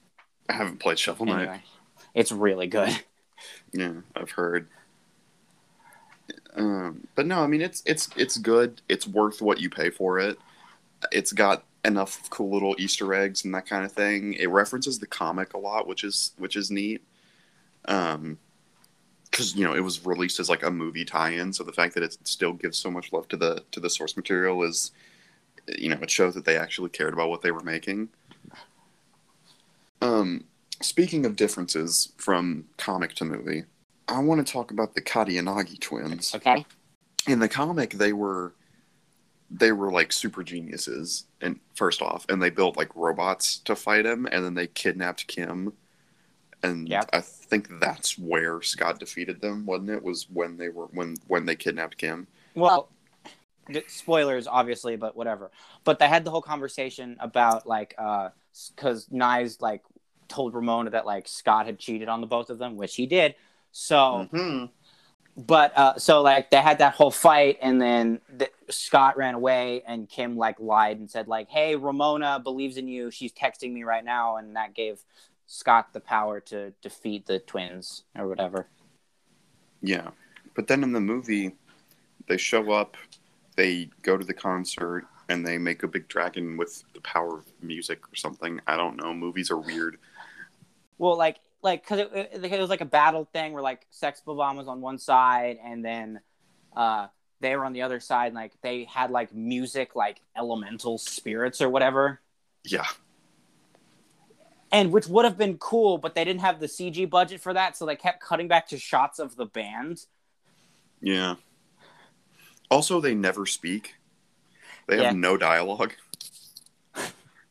[0.47, 1.41] I haven't played Shovel Knight.
[1.41, 1.63] anyway,
[2.13, 2.97] it's really good.
[3.73, 4.69] Yeah, I've heard.
[6.55, 8.81] Um, but no, I mean it's it's it's good.
[8.87, 10.37] It's worth what you pay for it.
[11.11, 14.33] It's got enough cool little Easter eggs and that kind of thing.
[14.33, 17.01] It references the comic a lot, which is which is neat.
[17.85, 18.37] Um,
[19.29, 22.03] because you know it was released as like a movie tie-in, so the fact that
[22.03, 24.91] it still gives so much love to the to the source material is,
[25.79, 28.09] you know, it shows that they actually cared about what they were making.
[30.01, 30.43] Um,
[30.83, 33.63] speaking of differences from comic to movie,
[34.07, 36.35] I want to talk about the Katayanagi twins.
[36.35, 36.65] Okay.
[37.27, 38.53] In the comic, they were
[39.49, 44.05] they were like super geniuses, and first off, and they built like robots to fight
[44.05, 45.73] him, and then they kidnapped Kim,
[46.63, 47.09] and Yep.
[47.13, 50.03] I think that's where Scott defeated them, wasn't it?
[50.03, 52.27] Was when they were when when they kidnapped Kim.
[52.55, 52.89] Well,
[53.87, 55.51] spoilers, obviously, but whatever.
[55.83, 58.29] But they had the whole conversation about like, uh,
[58.75, 59.81] because Knives like
[60.27, 63.35] told Ramona that like Scott had cheated on the both of them, which he did.
[63.71, 64.69] So, Mhm.
[65.35, 69.81] but uh, so like they had that whole fight, and then the, Scott ran away,
[69.85, 73.09] and Kim like lied and said like, "Hey, Ramona believes in you.
[73.11, 75.03] She's texting me right now," and that gave
[75.47, 78.67] Scott the power to defeat the twins or whatever.
[79.81, 80.11] Yeah.
[80.55, 81.55] But then in the movie,
[82.27, 82.95] they show up,
[83.55, 87.45] they go to the concert, and they make a big dragon with the power of
[87.61, 88.59] music or something.
[88.67, 89.13] I don't know.
[89.13, 89.97] Movies are weird.
[90.97, 92.11] Well, like, like, because it,
[92.43, 95.57] it, it was like a battle thing where like Sex Bob was on one side,
[95.63, 96.19] and then
[96.75, 97.07] uh,
[97.39, 101.61] they were on the other side, and like they had like music, like elemental spirits
[101.61, 102.19] or whatever,
[102.65, 102.85] Yeah.
[104.71, 107.77] and which would have been cool, but they didn't have the CG budget for that,
[107.77, 110.05] so they kept cutting back to shots of the band.
[111.01, 111.35] Yeah.
[112.71, 113.95] Also, they never speak.
[114.87, 115.11] They have Yeah.
[115.11, 115.93] no dialogue.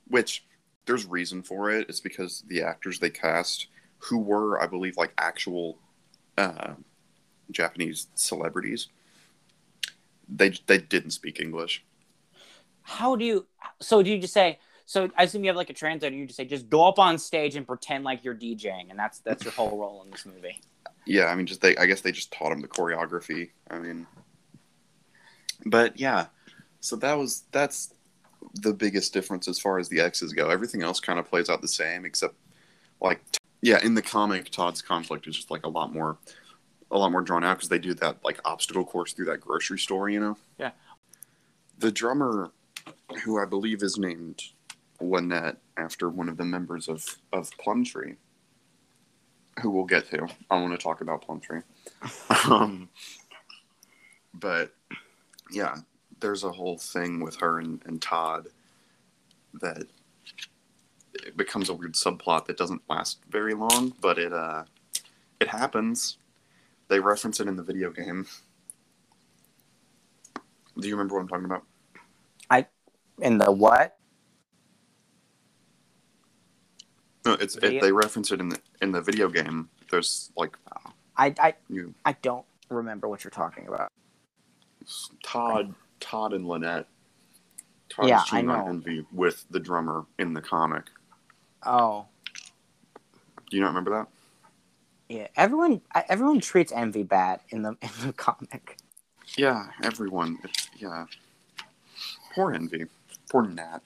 [0.08, 0.44] Which
[0.86, 1.88] there's reason for it.
[1.88, 3.68] It's because the actors they cast,
[3.98, 5.78] who were, I believe, like actual
[6.36, 6.74] uh,
[7.50, 8.88] Japanese celebrities,
[10.28, 11.84] they they didn't speak English.
[12.82, 13.46] How do you?
[13.80, 14.58] So do you just say?
[14.86, 16.14] So I assume you have like a translator.
[16.14, 19.20] You just say, just go up on stage and pretend like you're DJing, and that's
[19.20, 20.60] that's your whole role in this movie.
[21.06, 21.76] Yeah, I mean, just they.
[21.76, 23.50] I guess they just taught him the choreography.
[23.70, 24.06] I mean,
[25.64, 26.26] but yeah,
[26.80, 27.94] so that was that's
[28.54, 30.48] the biggest difference as far as the X's go.
[30.48, 32.34] Everything else kind of plays out the same, except
[33.00, 33.20] like
[33.60, 36.18] yeah, in the comic, Todd's conflict is just like a lot more,
[36.90, 39.78] a lot more drawn out because they do that like obstacle course through that grocery
[39.78, 40.08] store.
[40.08, 40.36] You know.
[40.58, 40.72] Yeah.
[41.78, 42.50] The drummer,
[43.24, 44.42] who I believe is named
[45.00, 48.16] Lynette after one of the members of of Plumtree
[49.60, 50.26] who we'll get to.
[50.50, 51.62] I want to talk about Plumtree.
[52.50, 52.88] um,
[54.34, 54.72] but
[55.50, 55.76] yeah,
[56.22, 58.48] there's a whole thing with her and, and Todd
[59.60, 59.82] that
[61.12, 64.64] it becomes a weird subplot that doesn't last very long, but it uh
[65.40, 66.16] it happens.
[66.88, 68.26] They reference it in the video game.
[70.78, 71.64] Do you remember what I'm talking about?
[72.48, 72.66] I
[73.20, 73.98] In the what?
[77.26, 79.68] No, it's Video- it, they reference it in the in the video game.
[79.90, 80.56] There's like
[81.16, 83.90] I I you I don't remember what you're talking about.
[85.22, 86.86] Todd, Todd and Lynette.
[87.88, 88.66] Todd Yeah, I on know.
[88.66, 90.84] Envy with the drummer in the comic.
[91.64, 92.06] Oh,
[93.50, 94.06] Do you not remember that?
[95.08, 95.28] yeah.
[95.36, 98.76] Everyone everyone treats Envy bad in the in the comic.
[99.36, 100.38] Yeah, everyone.
[100.44, 101.06] It's, yeah.
[102.34, 102.86] Poor Envy.
[103.30, 103.80] Poor Nat.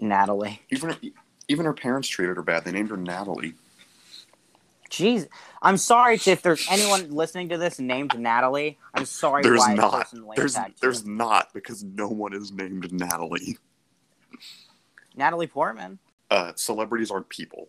[0.00, 0.60] Natalie.
[0.70, 0.96] Even
[1.48, 2.64] even her parents treated her bad.
[2.64, 3.54] They named her Natalie.
[4.92, 5.26] Jeez,
[5.62, 8.78] I'm sorry if there's anyone listening to this named Natalie.
[8.92, 9.42] I'm sorry.
[9.42, 10.12] There's not.
[10.36, 10.64] There's you.
[10.82, 13.56] there's not because no one is named Natalie.
[15.16, 15.98] Natalie Portman.
[16.30, 17.68] Uh, celebrities aren't people.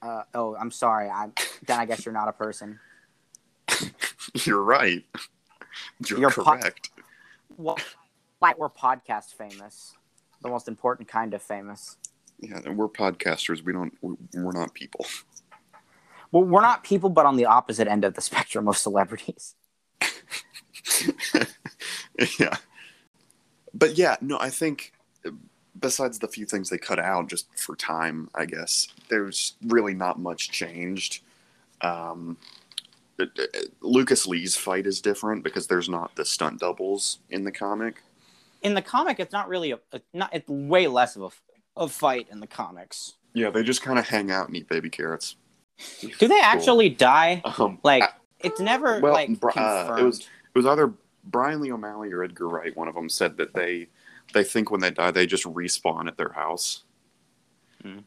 [0.00, 1.10] Uh, oh, I'm sorry.
[1.10, 1.34] I'm
[1.66, 2.80] then I guess you're not a person.
[4.44, 5.04] You're right.
[6.06, 6.90] You're, You're po- correct.
[7.58, 7.76] Well,
[8.38, 9.94] why we're podcast famous,
[10.42, 11.98] the most important kind of famous.
[12.40, 13.62] yeah, and we're podcasters.
[13.62, 13.92] We don't.
[14.00, 15.04] We're not people.
[16.32, 19.54] Well, we're not people, but on the opposite end of the spectrum of celebrities.
[22.38, 22.56] yeah.
[23.74, 24.92] But yeah, no, I think
[25.78, 30.18] besides the few things they cut out just for time, I guess, there's really not
[30.18, 31.22] much changed.
[31.80, 32.36] Um,
[33.18, 37.52] it- it- Lucas Lee's fight is different because there's not the stunt doubles in the
[37.52, 38.02] comic.
[38.62, 40.30] In the comic, it's not really a, a not.
[40.32, 41.22] It's way less of
[41.76, 43.14] a, a fight in the comics.
[43.34, 45.34] Yeah, they just kind of hang out and eat baby carrots.
[46.18, 47.42] Do they actually die?
[47.44, 49.90] Um, Like, I- it's never well, like Bri- confirmed.
[49.90, 50.92] uh, it was it was either
[51.24, 52.76] Brian Lee O'Malley or Edgar Wright.
[52.76, 53.88] One of them said that they
[54.32, 56.82] they think when they die they just respawn at their house,
[57.82, 57.98] Hmm.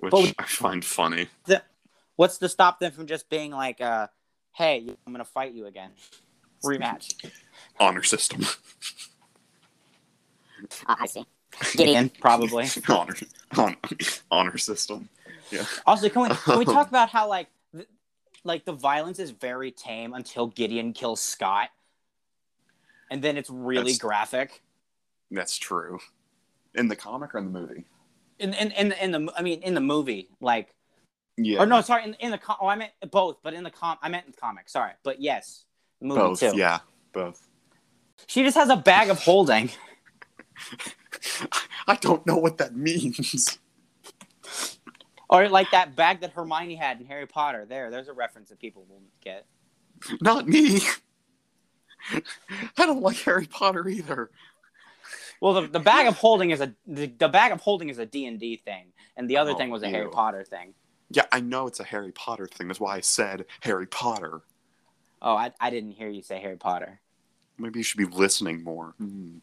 [0.00, 1.28] which But- I find funny.
[2.16, 4.08] What's to stop them from just being like, uh,
[4.52, 5.92] "Hey, I'm gonna fight you again,
[6.62, 7.14] rematch."
[7.80, 8.42] Honor system,
[10.88, 11.24] Oh, I see.
[11.76, 12.68] Gideon, probably.
[12.88, 13.16] honor,
[13.56, 13.76] honor,
[14.30, 15.08] honor system.
[15.86, 17.88] Also, can we can we talk about how like th-
[18.44, 21.68] like the violence is very tame until Gideon kills Scott,
[23.10, 24.62] and then it's really That's- graphic.
[25.30, 25.98] That's true.
[26.74, 27.84] In the comic or in the movie?
[28.38, 30.74] In in in, in the I mean in the movie like
[31.36, 33.70] Yeah, or no sorry in, in the com- oh I meant both but in the
[33.70, 35.64] com I meant in the comic sorry but yes
[36.00, 36.40] the movie both.
[36.40, 36.52] too.
[36.54, 36.80] Yeah,
[37.12, 37.46] both.
[38.26, 39.70] She just has a bag of holding.
[41.86, 43.58] I don't know what that means.
[45.32, 47.64] Or like that bag that Hermione had in Harry Potter.
[47.66, 49.46] There, there's a reference that people will get.
[50.20, 50.80] Not me.
[52.76, 54.30] I don't like Harry Potter either.
[55.40, 58.04] Well, the, the bag of holding is a the, the bag of holding is a
[58.04, 60.10] D and D thing, and the other Oh, thing was a Harry.
[60.10, 60.74] Potter thing.
[61.10, 62.68] Yeah, I know it's a Harry Potter thing.
[62.68, 64.42] That's why I said Harry Potter.
[65.22, 67.00] Oh, I, I didn't hear you say Harry Potter.
[67.58, 68.94] Maybe you should be listening more.
[68.98, 69.38] Hmm.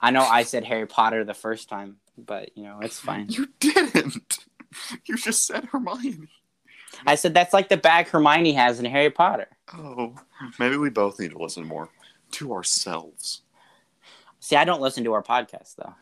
[0.00, 3.26] I know I said Harry Potter the first time, but you know it's fine.
[3.28, 4.38] You didn't.
[5.06, 6.28] You just said Hermione.
[7.06, 9.48] I said that's like the bag Hermione has in Harry Potter.
[9.72, 10.14] Oh,
[10.58, 11.88] maybe we both need to listen more
[12.32, 13.42] to ourselves.
[14.40, 15.94] See, I don't listen to our podcast though.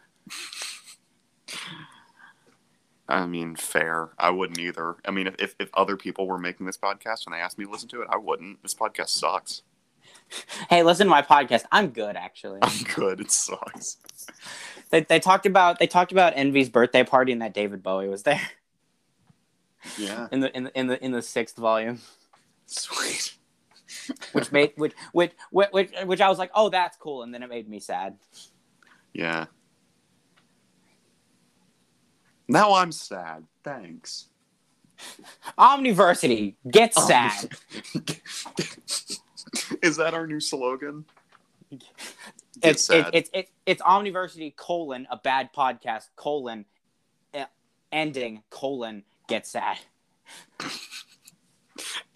[3.09, 4.11] I mean, fair.
[4.18, 4.97] I wouldn't either.
[5.05, 7.70] I mean, if, if, other people were making this podcast and they asked me to
[7.70, 8.62] listen to it, I wouldn't.
[8.62, 9.62] This podcast sucks.
[10.70, 11.64] Hey, listen to my podcast.
[11.70, 12.61] I'm good actually.
[12.62, 13.20] I'm good.
[13.20, 13.99] It sucks.
[14.91, 18.23] they, they talked about they talked about Envy's birthday party and that David Bowie was
[18.23, 18.41] there
[19.99, 20.28] Yeah.
[20.30, 22.01] in the in the in the, in the sixth volume.
[22.66, 23.37] Sweet.
[24.33, 27.43] which made which which which which, which I was like, oh, that's cool, and then
[27.43, 28.16] it made me sad.
[29.12, 29.47] Yeah.
[32.49, 33.45] Now I'm sad.
[33.62, 34.28] Thanks.
[35.59, 37.51] Omniversity get sad.
[39.83, 41.05] Is that our new slogan?
[41.70, 41.83] Get
[42.62, 43.11] It's sad.
[43.12, 46.66] it's it's it's Omniversity colon a bad podcast colon
[47.93, 49.78] ending colon get sad.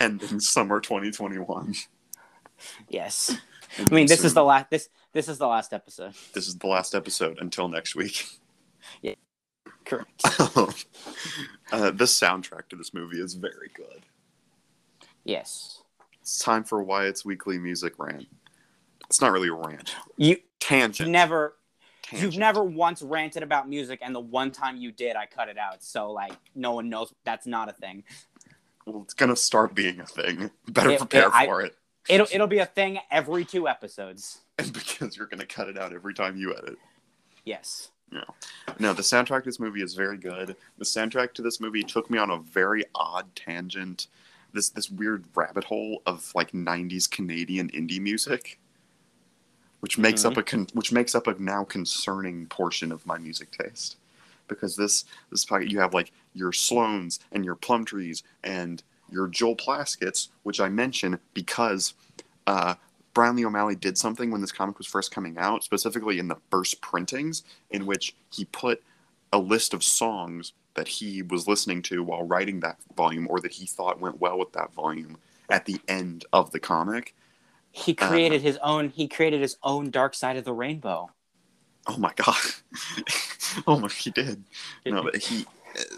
[0.00, 1.74] ending summer 2021.
[2.88, 3.34] Yes,
[3.78, 6.12] I mean this is the last this this is the last episode.
[6.34, 8.26] this is the last episode until next week.
[9.02, 9.14] Yeah,
[9.84, 10.20] correct.
[10.24, 14.02] uh, this soundtrack to this movie is very good.
[15.24, 15.82] Yes,
[16.20, 18.26] It's time for Wyatt's weekly music rant.
[19.08, 19.96] It's not really a rant.
[20.16, 21.10] you Tangent.
[21.10, 21.56] never
[22.10, 22.22] Tangent.
[22.32, 25.58] you've never once ranted about music, and the one time you did, I cut it
[25.58, 25.82] out.
[25.82, 28.04] So like no one knows that's not a thing.
[28.86, 30.50] Well, it's gonna start being a thing.
[30.68, 31.74] Better It- prepare it- I- for it.
[32.08, 34.38] It'll it'll be a thing every two episodes.
[34.58, 36.78] And because you're gonna cut it out every time you edit.
[37.44, 37.90] Yes.
[38.78, 40.56] No, the soundtrack to this movie is very good.
[40.78, 44.06] The soundtrack to this movie took me on a very odd tangent.
[44.54, 48.58] This this weird rabbit hole of like '90s Canadian indie music,
[49.86, 53.52] which makes up a con- which makes up a now concerning portion of my music
[53.52, 53.98] taste.
[54.48, 58.82] Because this this pocket you have like your Sloans and your Plumtrees and
[59.12, 61.94] your Joel Plaskets, which I mention because
[62.48, 62.74] uh,
[63.14, 66.38] Brian Lee O'Malley did something when this comic was first coming out, specifically in the
[66.50, 68.82] first printings, in which he put
[69.32, 73.52] a list of songs that he was listening to while writing that volume or that
[73.52, 75.16] he thought went well with that volume
[75.48, 77.14] at the end of the comic.
[77.76, 78.08] He Uh-huh.
[78.08, 78.88] created his own.
[78.88, 81.10] He created his own Dark Side of the Rainbow.
[81.86, 82.36] Oh my god.
[83.66, 84.42] oh my he did.
[84.86, 85.44] No, but he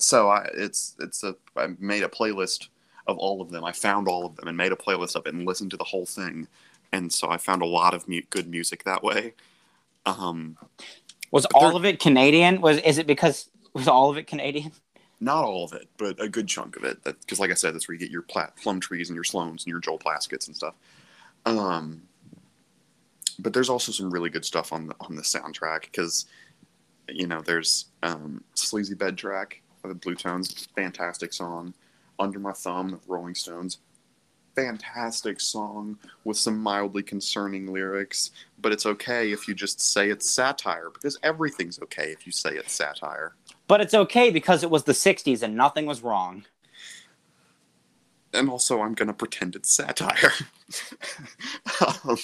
[0.00, 2.66] so I it's it's a I made a playlist
[3.06, 3.64] of all of them.
[3.64, 5.84] I found all of them and made a playlist of it and listened to the
[5.84, 6.48] whole thing.
[6.92, 9.34] And so I found a lot of mu- good music that way.
[10.04, 10.58] Um
[11.30, 12.60] Was all of it Canadian?
[12.60, 14.72] Was is it because was all of it Canadian?
[15.20, 17.02] not all of it, but a good chunk of it.
[17.02, 19.70] Because, like I said, that's where you get your plat- Plumtrees and your sloans and
[19.70, 20.74] your Joel Plaskets and stuff.
[21.56, 22.02] Um,
[23.38, 26.26] but there's also some really good stuff on the on the soundtrack because,
[27.08, 31.72] you know, there's um, "Sleazy Bed Track" by the Bluetones, fantastic song.
[32.18, 33.78] "Under My Thumb," Rolling Stones,
[34.54, 38.32] fantastic song with some mildly concerning lyrics.
[38.60, 42.56] But it's okay if you just say it's satire because everything's okay if you say
[42.56, 43.36] it's satire.
[43.68, 46.44] But it's okay because it was the '60s and nothing was wrong.
[48.32, 50.32] And also I'm gonna pretend it's satire.
[52.04, 52.16] um,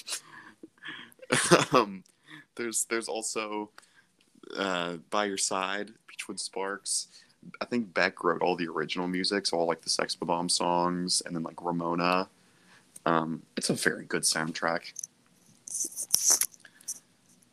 [1.72, 2.05] um,
[2.57, 3.70] there's there's also
[4.57, 7.09] uh, by your side, Beachwood Sparks.
[7.61, 11.22] I think Beck wrote all the original music, so all like the Sex Bomb songs,
[11.24, 12.28] and then like Ramona.
[13.07, 14.92] Um, it's a very good soundtrack.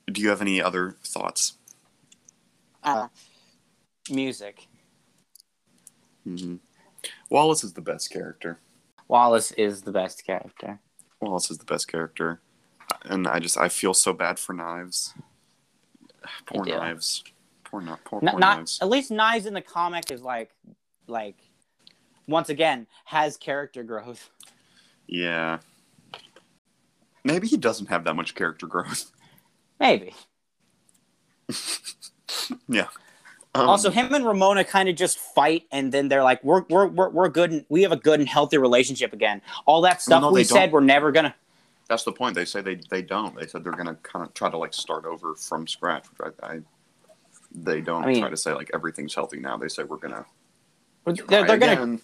[0.10, 1.58] Do you have any other thoughts?
[2.84, 3.08] Uh,
[4.10, 4.68] music.
[6.24, 6.56] hmm
[7.32, 8.60] Wallace is the best character.
[9.08, 10.80] Wallace is the best character.
[11.22, 12.42] Wallace is the best character,
[13.06, 15.14] and I just I feel so bad for Knives.
[16.46, 16.66] Poor.
[16.66, 17.24] Knives.
[17.64, 18.80] Poor not poor, Not, poor not Knives.
[18.82, 20.52] at least Knives in the comic is like,
[21.08, 21.38] like,
[22.28, 24.30] once again has character growth.
[25.08, 25.60] Yeah.
[27.24, 29.10] Maybe he doesn't have that much character growth.
[29.80, 30.14] Maybe.
[32.68, 32.88] yeah.
[33.54, 36.88] Um, also, him and Ramona kind of just fight, and then they're like, "We're we're
[36.88, 37.52] we're, we're good.
[37.52, 40.68] And we have a good and healthy relationship again." All that stuff no, we said
[40.68, 40.72] don't.
[40.72, 41.36] we're never gonna.
[41.90, 42.36] that's the point.
[42.36, 43.36] They say they they don't.
[43.36, 46.06] They said they're gonna kind of try to like start over from scratch.
[46.18, 46.60] Which I, I
[47.54, 49.58] they don't I mean- try to say like everything's healthy now.
[49.58, 50.26] They say we're gonna.
[51.06, 52.00] They're, they're gonna.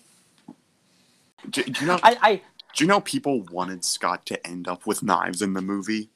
[1.50, 2.00] Do, do you know?
[2.04, 2.42] I, I
[2.76, 6.10] do you know people wanted Scott to end up with knives in the movie?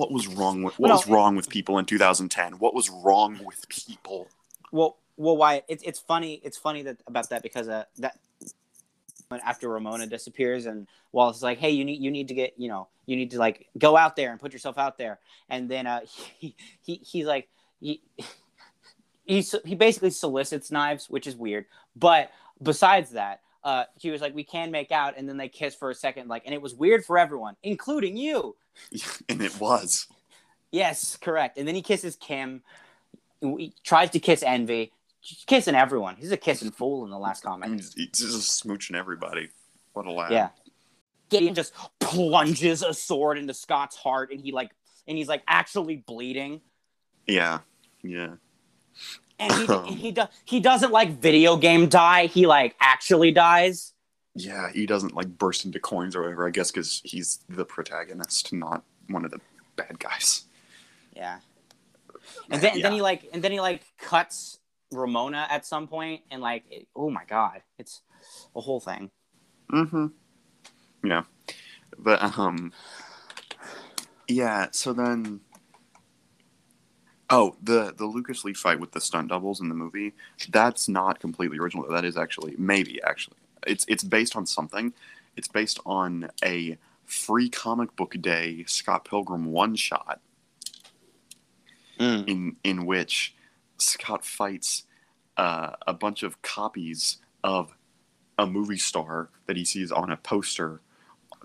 [0.00, 0.94] What was wrong with what No.
[0.94, 2.54] was wrong with people in 2010?
[2.54, 4.28] What was wrong with people?
[4.72, 8.16] well well why it's it's funny it's funny that about that because uh that
[9.44, 12.68] after Ramona disappears and Wallace is like, "Hey, you need you need to get you
[12.68, 15.18] know you need to like go out there and put yourself out there,"
[15.50, 16.00] and then uh
[16.38, 17.48] he, he he's like
[17.78, 18.00] he
[19.24, 22.30] he he basically solicits knives, which is weird, but
[22.62, 23.40] besides that.
[23.62, 26.28] Uh, he was like, "We can make out," and then they kiss for a second,
[26.28, 28.56] like, and it was weird for everyone, including you.
[29.28, 30.06] and it was.
[30.70, 31.58] Yes, correct.
[31.58, 32.62] And then he kisses Kim.
[33.40, 34.92] He tries to kiss Envy.
[35.20, 36.16] He's kissing everyone.
[36.16, 37.70] He's a kissing fool in the last comic.
[37.70, 39.50] He's, he's just smooching everybody.
[39.92, 40.32] What a lad.
[40.32, 40.48] Yeah.
[41.28, 44.70] Gideon just plunges a sword into Scott's heart, and he like,
[45.06, 46.60] and he's like actually bleeding.
[47.26, 47.60] Yeah.
[48.02, 48.34] Yeah.
[49.38, 49.52] And
[49.86, 52.26] he he does he doesn't like video game die.
[52.26, 53.92] He like actually dies.
[54.34, 58.52] Yeah, he doesn't like burst into coins or whatever, I guess because he's the protagonist,
[58.52, 59.40] not one of the
[59.76, 60.44] bad guys.
[61.14, 61.38] Yeah.
[62.50, 64.58] And then, and then he like and then he like cuts
[64.92, 68.02] Ramona at some point, and like, it- oh my god, it's
[68.54, 69.10] a whole thing.
[69.72, 70.06] Mm-hmm.
[71.04, 71.24] Yeah.
[71.98, 72.72] But um
[74.28, 75.40] Yeah, so then
[77.32, 80.14] Oh, the the Lucas Lee fight with the stunt doubles in the movie,
[80.48, 81.88] that's not completely original.
[81.88, 83.36] That is actually maybe actually.
[83.66, 84.92] It's it's based on something.
[85.36, 90.20] It's based on a free comic book day Scott Pilgrim one shot
[92.26, 93.34] in in which
[93.78, 94.84] Scott fights
[95.36, 97.72] uh, a bunch of copies of
[98.38, 100.80] a movie star that he sees on a poster,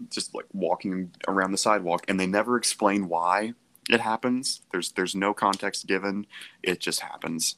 [0.10, 3.54] just like walking around the sidewalk, and they never explain why
[3.90, 4.62] it happens.
[4.72, 6.26] There's there's no context given.
[6.64, 7.56] It just happens.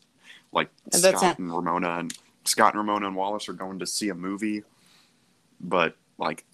[0.51, 1.39] Like And that's Scott it.
[1.39, 2.17] and Ramona and
[2.47, 4.63] Scott and Ramona and Wallace are going to see a movie,
[5.59, 6.45] but like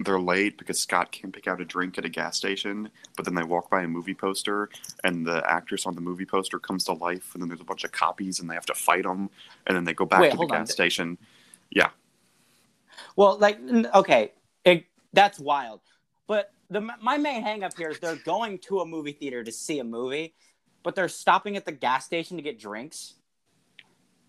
[0.00, 3.34] they're late because Scott can't pick out a drink at a gas station, but then
[3.34, 4.68] they walk by a movie poster
[5.04, 7.84] and the actress on the movie poster comes to life and then there's a bunch
[7.84, 9.30] of copies and they have to fight them
[9.66, 10.48] and then they go back Wait, to the on.
[10.48, 11.16] gas station.
[11.70, 11.90] Yeah.
[13.16, 13.58] Well, like,
[13.94, 14.32] okay,
[14.64, 15.80] it, that's wild.
[16.26, 19.52] But the my main hang up here is they're going to a movie theater to
[19.52, 20.34] see a movie,
[20.82, 23.14] but they're stopping at the gas station to get drinks.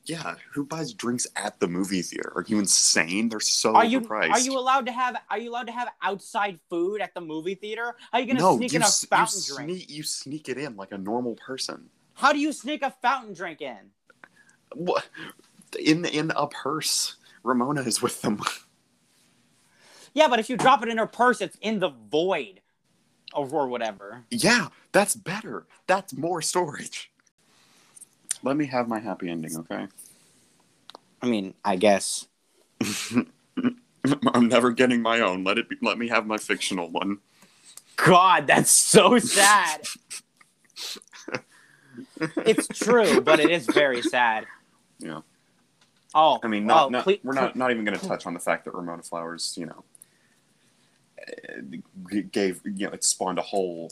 [0.06, 2.32] Yeah, who buys drinks at the movie theater?
[2.36, 3.30] Are you insane?
[3.30, 4.30] They're so Are you overpriced.
[4.32, 7.56] are you allowed to have are you allowed to have outside food at the movie
[7.56, 7.95] theater?
[8.12, 9.70] How are you gonna no, sneak you, in a s- you fountain drink?
[9.72, 11.89] sneak you sneak it in like a normal person.
[12.14, 13.91] How do you sneak a fountain drink in?
[14.74, 15.08] What?
[15.80, 17.16] In in a purse.
[17.43, 18.41] Ramona is with them.
[20.14, 22.62] Yeah, but if you drop it in her purse, it's in the void,
[23.34, 24.24] or, or whatever.
[24.32, 25.68] yeah, that's better.
[25.88, 27.12] That's more storage.
[28.46, 29.88] Let me have my happy ending, okay?
[31.20, 32.28] I mean, I guess.
[34.34, 35.43] I'm never getting my own.
[35.43, 37.18] Let it be, let me have my fictional one.
[37.96, 39.82] God, that's so sad.
[42.46, 44.46] it's true, but it is very sad.
[45.00, 45.22] Yeah.
[46.14, 48.36] Oh, I mean, not, oh, not, ple- we're not not even going to touch on
[48.36, 49.84] the fact that Ramona Flowers, you know,
[52.32, 53.91] gave you know it spawned a whole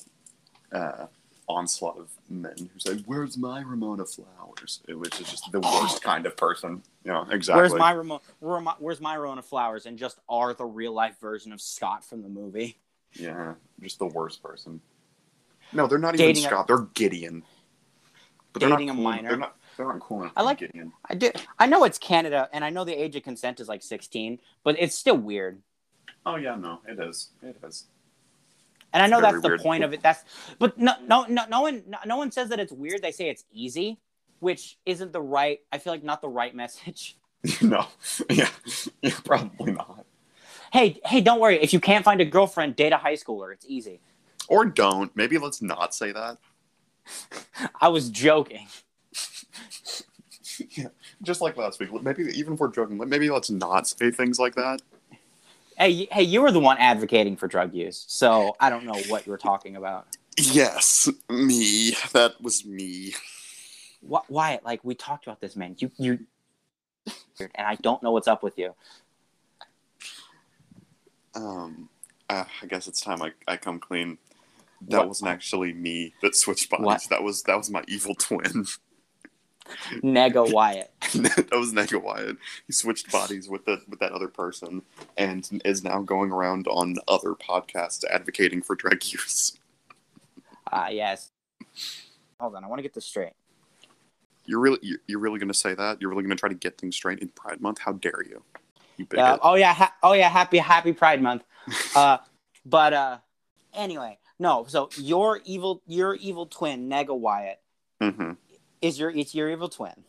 [0.71, 1.07] uh,
[1.47, 6.25] onslaught of men who say, "Where's my Ramona Flowers?" It was just the worst kind
[6.25, 6.83] of person.
[7.03, 7.61] You know, exactly.
[7.61, 8.21] Where's my Ramona?
[8.39, 9.85] where my, Where's my Rona Flowers?
[9.85, 12.77] And just are the real life version of Scott from the movie.
[13.13, 14.81] Yeah, just the worst person.
[15.71, 16.67] No, they're not Dating even a- Scott.
[16.67, 17.43] They're Gideon.
[18.53, 19.03] But they're Dating not a cool.
[19.03, 19.29] minor.
[19.29, 19.55] They're not.
[19.77, 20.29] They're not cool.
[20.35, 20.93] I like- Gideon.
[21.09, 21.31] I do.
[21.59, 24.75] I know it's Canada, and I know the age of consent is like 16, but
[24.79, 25.61] it's still weird.
[26.25, 27.29] Oh yeah, no, it is.
[27.41, 27.85] It is.
[28.93, 29.61] And I know that's the weird.
[29.61, 30.01] point of it.
[30.01, 30.23] That's
[30.59, 33.01] but no, no, no, no one, no, no one says that it's weird.
[33.01, 33.99] They say it's easy.
[34.39, 35.61] which isn't the right.
[35.71, 37.17] I feel like not the right message.
[37.61, 37.87] no,
[38.29, 38.49] yeah,
[39.01, 40.05] yeah, probably not.
[40.71, 41.61] Hey, hey, don't worry.
[41.61, 43.53] If you can't find a girlfriend, date a high schooler.
[43.53, 43.99] It's easy.
[44.47, 45.15] Or don't.
[45.15, 46.37] Maybe let's not say that.
[47.81, 48.67] I was joking.
[50.71, 50.87] yeah,
[51.21, 51.89] just like last week.
[52.01, 54.81] Maybe even if we're joking, maybe let's not say things like that.
[55.77, 59.25] Hey, hey, you were the one advocating for drug use, so I don't know what
[59.25, 60.07] you're talking about.
[60.37, 61.91] Yes, me.
[62.13, 63.13] That was me.
[64.07, 65.75] Wh- Wyatt, like we talked about this, man.
[65.79, 66.19] You, you,
[67.39, 68.73] and I don't know what's up with you.
[71.35, 71.89] Um,
[72.29, 74.17] uh, I guess it's time I, I come clean.
[74.89, 76.85] That What- wasn't actually me that switched bodies.
[76.85, 77.07] What?
[77.09, 78.65] That was that was my evil twin.
[80.03, 80.91] Nega Wyatt.
[81.13, 82.37] that was Nega Wyatt.
[82.67, 84.81] He switched bodies with the with that other person
[85.17, 89.57] and is now going around on other podcasts advocating for drug use.
[90.71, 91.31] Ah, yes.
[92.39, 93.33] Hold on, I want to get this straight.
[94.45, 96.01] You're really you're, you're really gonna say that?
[96.01, 97.79] You're really gonna try to get things straight in Pride Month?
[97.79, 98.43] How dare you?
[98.97, 99.07] You.
[99.17, 101.43] Uh, oh yeah, ha- oh yeah, happy Happy Pride Month.
[101.95, 102.17] Uh,
[102.65, 103.17] but uh,
[103.73, 104.65] anyway, no.
[104.67, 107.61] So your evil, your evil twin, Nega Wyatt,
[108.01, 108.31] mm-hmm.
[108.83, 110.03] Is your it's your evil twin,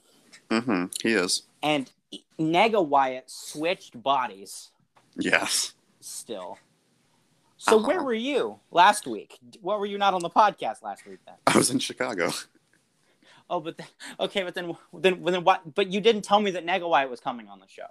[0.51, 0.85] Mm-hmm.
[1.03, 1.43] He is.
[1.63, 1.91] and
[2.39, 4.71] Nega Wyatt switched bodies
[5.17, 5.73] Yes.
[6.01, 6.59] still.
[7.57, 7.87] So Uh-huh.
[7.89, 9.39] where were you last week?
[9.63, 11.37] What were you not on the podcast last week then?
[11.47, 12.31] I was in Chicago.
[13.51, 13.79] Oh, but
[14.19, 15.75] okay, but then then then what?
[15.75, 17.89] But you didn't tell me that Nega Wyatt was coming on the show.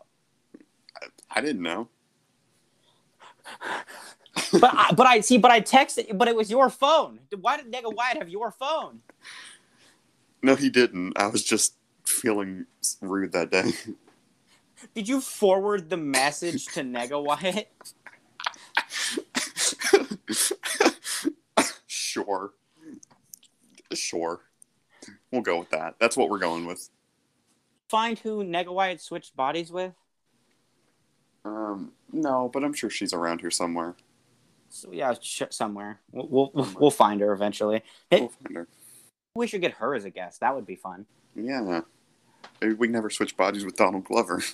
[1.30, 1.90] I didn't know.
[4.60, 7.20] But I, but I see, but I texted, but it was your phone.
[7.40, 9.02] Why did Nega Wyatt have your phone?
[10.44, 11.14] No, he didn't.
[11.18, 11.76] I was just
[12.06, 12.66] feeling
[13.02, 13.72] rude that day.
[14.94, 17.72] Did you forward the message to Nega Wyatt?
[21.88, 22.52] sure.
[23.94, 24.42] Sure.
[25.32, 25.96] We'll go with that.
[26.00, 26.90] That's what we're going with.
[27.88, 29.94] Find who Nega Wyatt switched bodies with.
[31.46, 33.96] Um, no, but I'm sure she's around here somewhere.
[34.70, 36.00] So yeah, sh- somewhere.
[36.12, 37.84] We'll, we'll we'll we'll find her eventually.
[38.12, 38.68] We'll find her.
[39.36, 40.42] We should get her as a guest.
[40.42, 41.06] That would be fun.
[41.36, 41.82] Yeah.
[42.62, 44.42] Maybe we can never switch bodies with Donald Glover.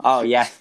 [0.00, 0.44] Oh yeah,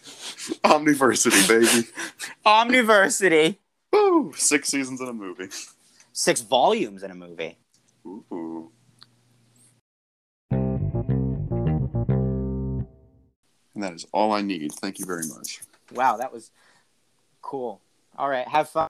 [0.64, 1.88] Omniversity, baby.
[2.45, 3.57] Omniversity.
[3.91, 4.32] Woo!
[4.38, 5.49] Six seasons in a movie.
[6.14, 7.57] Six volumes in a movie.
[8.05, 8.72] Ooh.
[10.51, 12.86] And
[13.76, 14.72] that is all I need.
[14.74, 15.61] Thank you very much.
[15.91, 16.51] Wow, that was
[17.41, 17.82] cool.
[18.16, 18.88] All right, have fun.